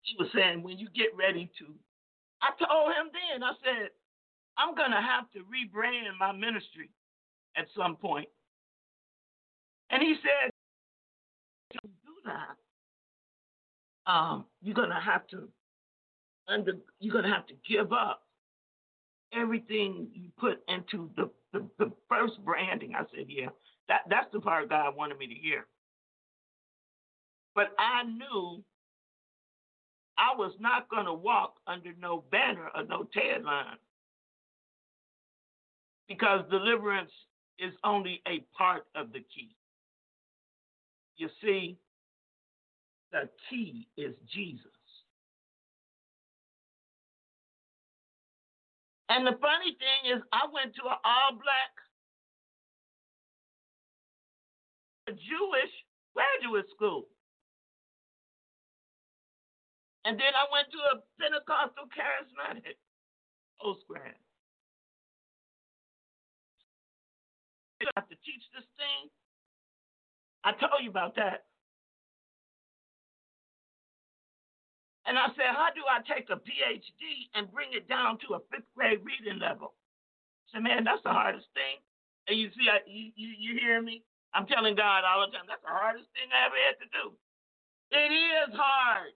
he 0.02 0.16
was 0.18 0.30
saying, 0.34 0.64
when 0.64 0.80
you 0.80 0.88
get 0.96 1.16
ready 1.16 1.52
to, 1.60 1.66
I 2.42 2.50
told 2.58 2.90
him 2.90 3.12
then, 3.12 3.44
I 3.44 3.52
said, 3.64 3.90
I'm 4.58 4.74
going 4.76 4.92
to 4.92 4.98
have 5.02 5.30
to 5.32 5.40
rebrand 5.40 6.18
my 6.20 6.32
ministry 6.32 6.90
at 7.56 7.68
some 7.78 7.96
point. 7.96 8.28
And 9.92 10.02
he 10.02 10.16
said, 10.22 10.52
to 11.74 11.88
do 11.88 12.14
that, 12.26 14.12
um, 14.12 14.46
you're 14.62 14.76
going 14.76 14.90
to 14.90 14.96
have 14.96 15.28
to 15.28 15.50
under, 16.50 16.74
you're 17.00 17.14
to 17.26 17.32
have 17.32 17.48
to 17.48 17.54
give 17.68 17.94
up 17.94 18.24
everything 19.34 20.08
you 20.14 20.30
put 20.40 20.62
into 20.68 21.10
the, 21.16 21.30
the, 21.54 21.66
the 21.78 21.92
first 22.10 22.44
branding. 22.44 22.94
I 22.96 23.04
said, 23.16 23.26
yeah, 23.28 23.50
that, 23.88 24.02
that's 24.10 24.32
the 24.34 24.40
part 24.40 24.70
God 24.70 24.96
wanted 24.96 25.18
me 25.18 25.28
to 25.28 25.34
hear. 25.34 25.66
But 27.56 27.74
I 27.78 28.04
knew 28.04 28.64
I 30.18 30.36
was 30.38 30.54
not 30.60 30.90
to 31.06 31.14
walk 31.14 31.56
under 31.68 31.92
no 32.00 32.24
banner 32.32 32.70
or 32.76 32.84
no 32.84 33.08
tagline 33.16 33.78
because 36.08 36.44
deliverance 36.50 37.12
is 37.60 37.74
only 37.84 38.22
a 38.28 38.44
part 38.58 38.86
of 38.96 39.12
the 39.12 39.20
key. 39.20 39.56
You 41.18 41.30
see, 41.42 41.78
the 43.12 43.30
key 43.50 43.88
is 43.98 44.14
Jesus. 44.34 44.72
And 49.10 49.26
the 49.26 49.34
funny 49.42 49.74
thing 49.74 50.14
is, 50.14 50.22
I 50.32 50.46
went 50.54 50.76
to 50.76 50.86
an 50.86 51.02
all 51.04 51.34
black 51.34 51.74
Jewish 55.18 55.74
graduate 56.14 56.70
school. 56.76 57.10
And 60.06 60.18
then 60.20 60.34
I 60.38 60.46
went 60.54 60.70
to 60.72 60.80
a 60.94 61.02
Pentecostal 61.20 61.90
charismatic 61.90 62.78
postgrad. 63.58 64.16
You 67.82 67.88
have 67.96 68.08
to 68.10 68.16
teach 68.26 68.46
this 68.54 68.66
thing. 68.78 69.10
I 70.44 70.52
told 70.54 70.84
you 70.84 70.90
about 70.90 71.16
that. 71.16 71.46
And 75.10 75.18
I 75.18 75.34
said, 75.34 75.50
how 75.58 75.74
do 75.74 75.82
I 75.90 76.06
take 76.06 76.30
a 76.30 76.38
PhD 76.38 77.34
and 77.34 77.50
bring 77.50 77.74
it 77.74 77.90
down 77.90 78.22
to 78.30 78.38
a 78.38 78.42
fifth 78.54 78.70
grade 78.78 79.02
reading 79.02 79.42
level? 79.42 79.74
I 80.50 80.60
said, 80.60 80.64
man, 80.66 80.86
that's 80.86 81.04
the 81.04 81.14
hardest 81.14 81.50
thing. 81.58 81.82
And 82.30 82.38
you 82.38 82.50
see, 82.54 82.70
I, 82.70 82.86
you, 82.86 83.12
you, 83.18 83.30
you 83.38 83.52
hear 83.60 83.82
me? 83.82 84.06
I'm 84.38 84.46
telling 84.46 84.78
God 84.78 85.04
all 85.06 85.26
the 85.26 85.34
time, 85.34 85.50
that's 85.50 85.66
the 85.66 85.74
hardest 85.74 86.10
thing 86.14 86.30
I 86.30 86.46
ever 86.48 86.60
had 86.62 86.78
to 86.86 86.90
do. 86.94 87.06
It 87.94 88.12
is 88.14 88.52
hard. 88.54 89.14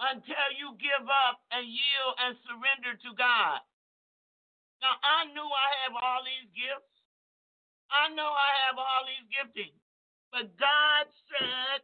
Until 0.00 0.48
you 0.60 0.76
give 0.78 1.06
up 1.08 1.40
and 1.54 1.64
yield 1.66 2.14
and 2.22 2.34
surrender 2.48 2.94
to 2.96 3.10
God. 3.16 3.60
Now, 4.84 4.94
I 5.02 5.26
knew 5.32 5.46
I 5.46 5.70
have 5.88 5.94
all 5.98 6.22
these 6.24 6.48
gifts. 6.54 6.92
I 7.90 8.12
know 8.14 8.28
I 8.28 8.50
have 8.68 8.76
all 8.78 9.02
these 9.08 9.26
giftings. 9.32 9.80
But 10.32 10.52
God 10.60 11.04
said, 11.32 11.80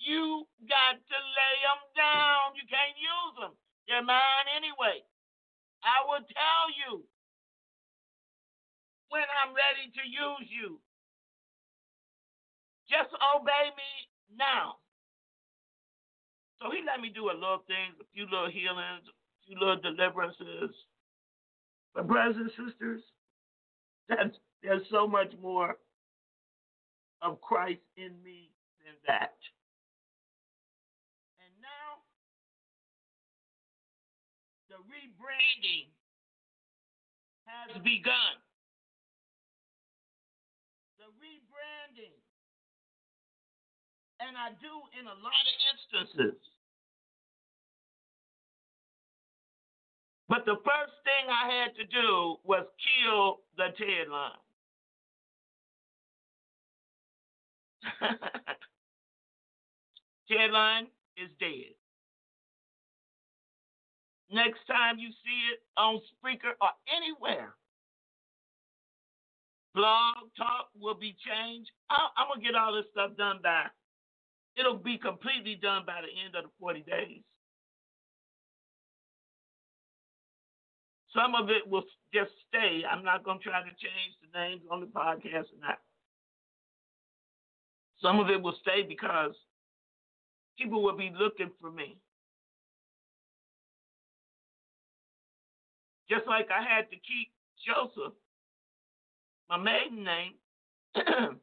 you 0.00 0.48
got 0.68 0.96
to 0.96 1.18
lay 1.18 1.56
them 1.64 1.82
down. 1.96 2.56
You 2.56 2.64
can't 2.68 2.96
use 2.96 3.34
them. 3.40 3.54
They're 3.88 4.04
mine 4.04 4.48
anyway. 4.56 5.04
I 5.84 6.04
will 6.08 6.24
tell 6.24 6.66
you 6.76 7.04
when 9.08 9.24
I'm 9.40 9.52
ready 9.52 9.88
to 9.92 10.02
use 10.04 10.48
you. 10.48 10.80
Just 12.88 13.12
obey 13.36 13.72
me 13.76 13.92
now. 14.36 14.80
So 16.60 16.70
he 16.70 16.84
let 16.84 17.00
me 17.00 17.08
do 17.08 17.30
a 17.30 17.36
little 17.36 17.64
things, 17.66 17.96
a 18.00 18.06
few 18.12 18.24
little 18.24 18.50
healings, 18.50 19.08
a 19.08 19.14
few 19.46 19.56
little 19.58 19.80
deliverances. 19.80 20.74
But 21.94 22.06
brothers 22.06 22.36
and 22.36 22.50
sisters, 22.50 23.02
that's, 24.08 24.36
there's 24.62 24.82
so 24.90 25.06
much 25.08 25.32
more 25.40 25.76
of 27.22 27.40
Christ 27.40 27.84
in 27.96 28.16
me 28.24 28.50
than 28.84 28.94
that. 29.06 29.36
And 31.40 31.52
now, 31.60 32.00
the 34.68 34.80
rebranding 34.88 35.92
has 37.44 37.76
begun. 37.82 38.36
The 40.98 41.08
rebranding. 41.20 42.16
And 44.20 44.36
I 44.36 44.50
do 44.60 44.72
in 44.98 45.06
a 45.06 45.16
lot 45.20 45.44
of 45.44 45.56
instances. 45.72 46.40
But 50.28 50.46
the 50.46 50.56
first 50.62 50.94
thing 51.02 51.26
I 51.26 51.50
had 51.50 51.74
to 51.74 51.84
do 51.90 52.36
was 52.44 52.64
kill 52.78 53.40
the 53.56 53.74
tagline. 53.74 54.38
Tagline 60.30 60.86
is 61.16 61.30
dead. 61.38 61.74
Next 64.30 64.60
time 64.66 64.98
you 64.98 65.10
see 65.10 65.40
it 65.52 65.60
on 65.76 66.00
Spreaker 66.14 66.54
or 66.62 66.70
anywhere, 66.94 67.54
blog 69.74 70.14
talk 70.36 70.70
will 70.78 70.94
be 70.94 71.16
changed. 71.26 71.70
I, 71.90 72.08
I'm 72.16 72.28
gonna 72.28 72.40
get 72.40 72.54
all 72.54 72.72
this 72.74 72.86
stuff 72.92 73.16
done 73.16 73.40
by. 73.42 73.66
It'll 74.56 74.78
be 74.78 74.98
completely 74.98 75.56
done 75.56 75.82
by 75.86 76.02
the 76.02 76.12
end 76.24 76.36
of 76.36 76.44
the 76.44 76.50
40 76.60 76.82
days. 76.82 77.22
Some 81.14 81.34
of 81.34 81.50
it 81.50 81.66
will 81.68 81.84
just 82.14 82.30
stay. 82.48 82.82
I'm 82.88 83.04
not 83.04 83.24
going 83.24 83.38
to 83.38 83.44
try 83.44 83.60
to 83.62 83.74
change 83.82 84.14
the 84.22 84.38
names 84.38 84.62
on 84.70 84.80
the 84.80 84.86
podcast 84.86 85.50
or 85.50 85.58
not. 85.60 85.78
Some 88.02 88.18
of 88.18 88.30
it 88.30 88.40
will 88.42 88.56
stay 88.62 88.82
because 88.82 89.32
people 90.58 90.82
will 90.82 90.96
be 90.96 91.12
looking 91.18 91.50
for 91.60 91.70
me. 91.70 91.96
Just 96.08 96.26
like 96.26 96.48
I 96.50 96.62
had 96.62 96.90
to 96.90 96.96
keep 96.96 97.30
Joseph, 97.64 98.14
my 99.48 99.56
maiden 99.58 100.02
name, 100.02 100.34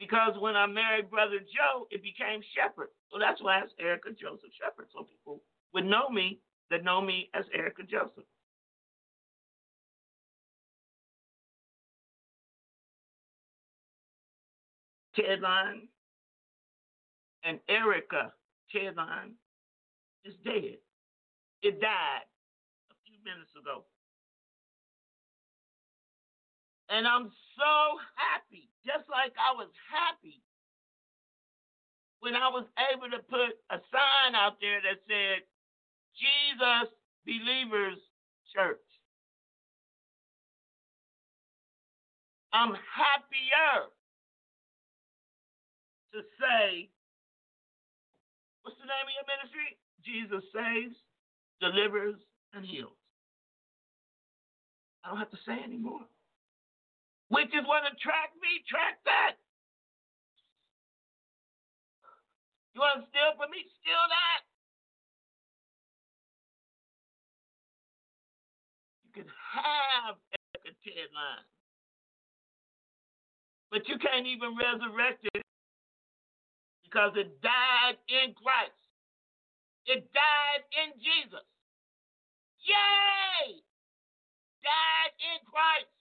because 0.00 0.32
when 0.40 0.56
I 0.56 0.66
married 0.66 1.10
Brother 1.10 1.38
Joe, 1.38 1.86
it 1.90 2.02
became 2.02 2.40
Shepherd. 2.56 2.88
So 3.12 3.18
that's 3.18 3.40
why 3.42 3.60
it's 3.60 3.72
Erica 3.78 4.10
Joseph 4.10 4.50
Shepherd. 4.58 4.86
So 4.92 5.04
people 5.04 5.42
would 5.72 5.84
know 5.84 6.08
me 6.08 6.40
that 6.70 6.84
know 6.84 7.00
me 7.00 7.30
as 7.34 7.44
Erica 7.54 7.82
Joseph. 7.82 8.26
Tedline 15.18 15.88
and 17.42 17.58
Erica 17.68 18.32
Tedline 18.74 19.34
is 20.24 20.34
dead. 20.44 20.78
It 21.62 21.80
died 21.80 22.28
a 22.90 22.94
few 23.04 23.18
minutes 23.24 23.50
ago. 23.60 23.84
And 26.88 27.06
I'm 27.06 27.30
so 27.58 27.74
happy, 28.14 28.70
just 28.86 29.08
like 29.10 29.32
I 29.36 29.52
was 29.54 29.68
happy 29.90 30.40
when 32.20 32.34
I 32.34 32.48
was 32.48 32.64
able 32.92 33.10
to 33.10 33.18
put 33.28 33.58
a 33.70 33.78
sign 33.90 34.34
out 34.34 34.56
there 34.60 34.80
that 34.80 35.02
said, 35.06 35.42
Jesus 36.16 36.90
Believers 37.26 37.98
Church. 38.54 38.80
I'm 42.52 42.72
happier 42.72 43.92
to 46.18 46.26
say, 46.42 46.90
what's 48.66 48.74
the 48.82 48.90
name 48.90 49.06
of 49.06 49.14
your 49.14 49.28
ministry? 49.30 49.78
Jesus 50.02 50.42
saves, 50.50 50.98
delivers, 51.62 52.18
and 52.58 52.66
heals. 52.66 52.98
I 55.06 55.14
don't 55.14 55.22
have 55.22 55.30
to 55.30 55.38
say 55.46 55.54
anymore. 55.62 56.02
Which 57.30 57.54
is 57.54 57.62
want 57.70 57.86
to 57.86 57.94
track 58.02 58.34
me, 58.42 58.66
track 58.66 58.98
that. 59.06 59.38
You 62.74 62.82
want 62.82 62.98
to 62.98 63.06
steal 63.14 63.30
from 63.38 63.54
me? 63.54 63.62
Steal 63.78 64.04
that. 64.10 64.42
You 69.06 69.22
can 69.22 69.28
have 69.30 70.18
a 70.66 70.70
Ted 70.82 71.10
line. 71.14 71.46
But 73.70 73.86
you 73.86 74.02
can't 74.02 74.26
even 74.26 74.56
resurrect 74.56 75.22
it 75.34 75.47
because 76.88 77.12
it 77.16 77.28
died 77.44 78.00
in 78.08 78.32
Christ. 78.32 78.80
It 79.84 80.08
died 80.16 80.64
in 80.72 80.96
Jesus. 80.96 81.44
Yay! 82.64 83.60
Died 84.64 85.14
in 85.20 85.38
Christ. 85.44 85.92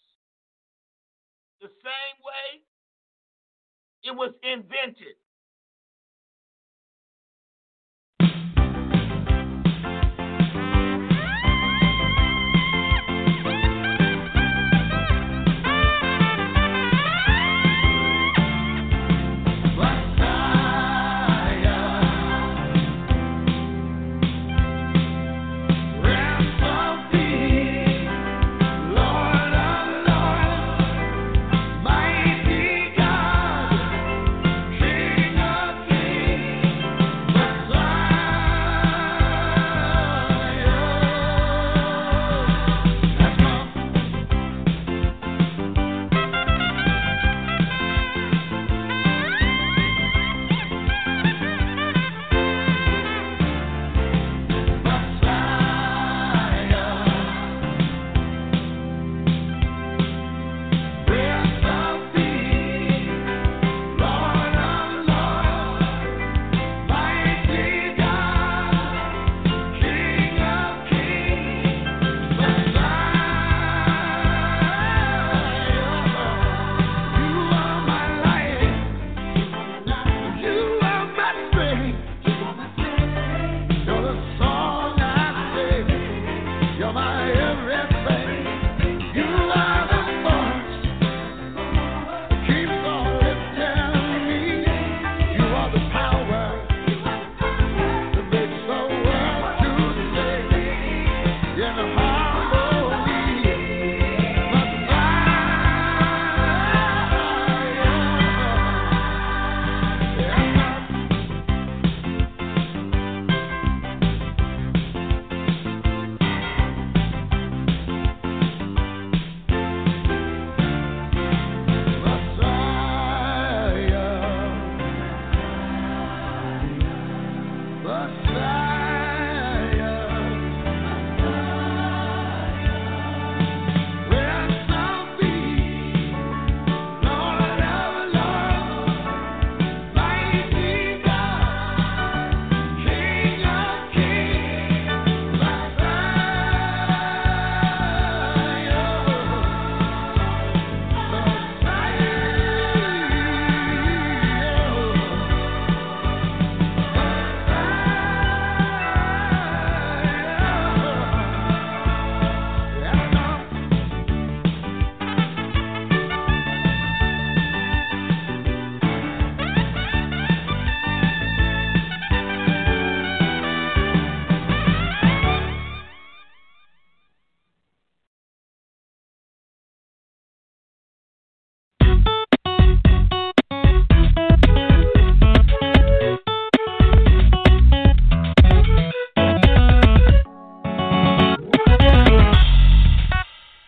The 1.60 1.68
same 1.84 2.18
way 2.24 2.64
it 4.04 4.16
was 4.16 4.32
invented. 4.44 5.20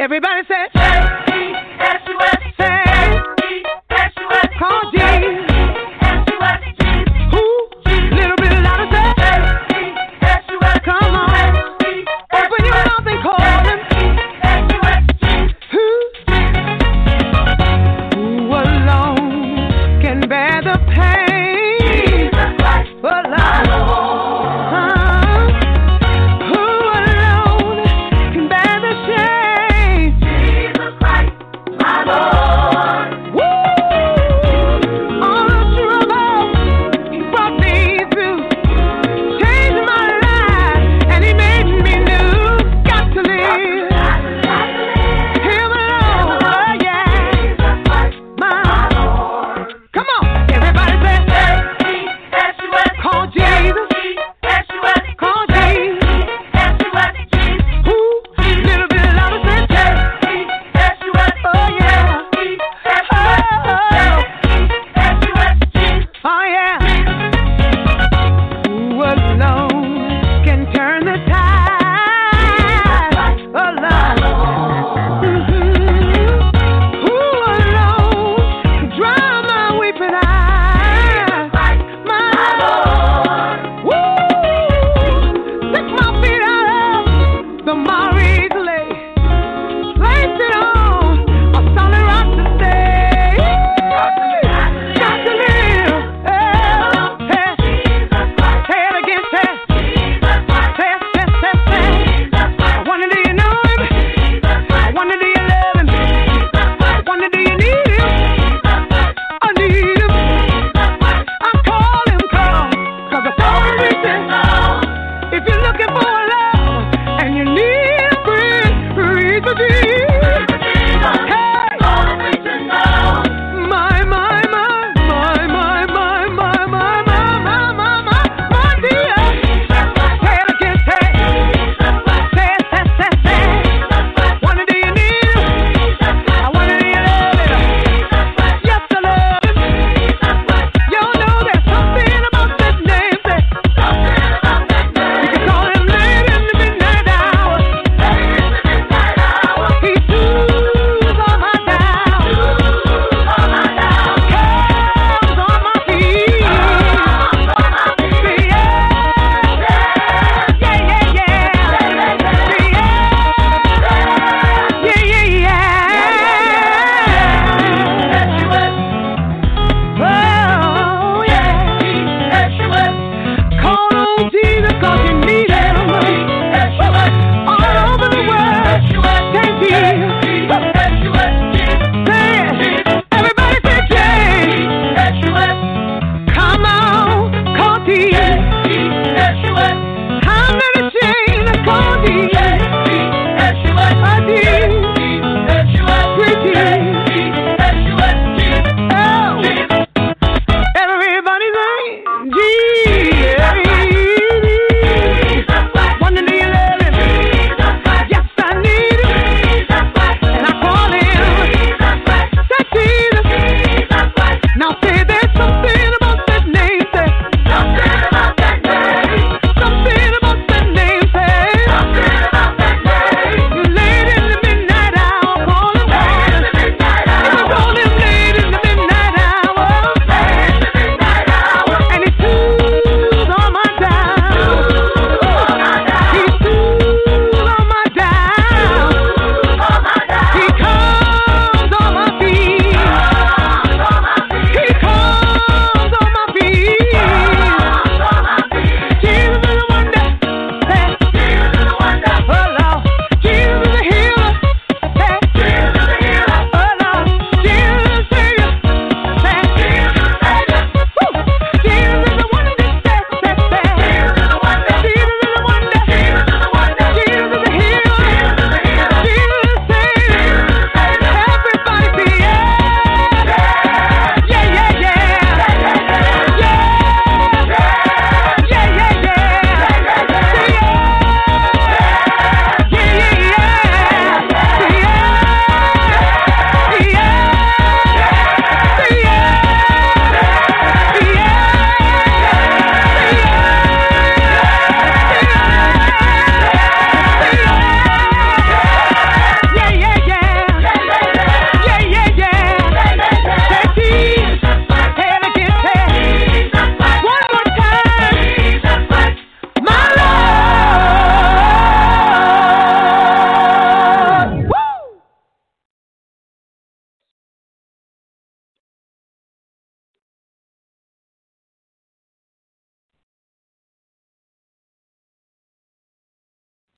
Everybody 0.09 0.41
say, 0.47 0.67
say, 0.73 1.08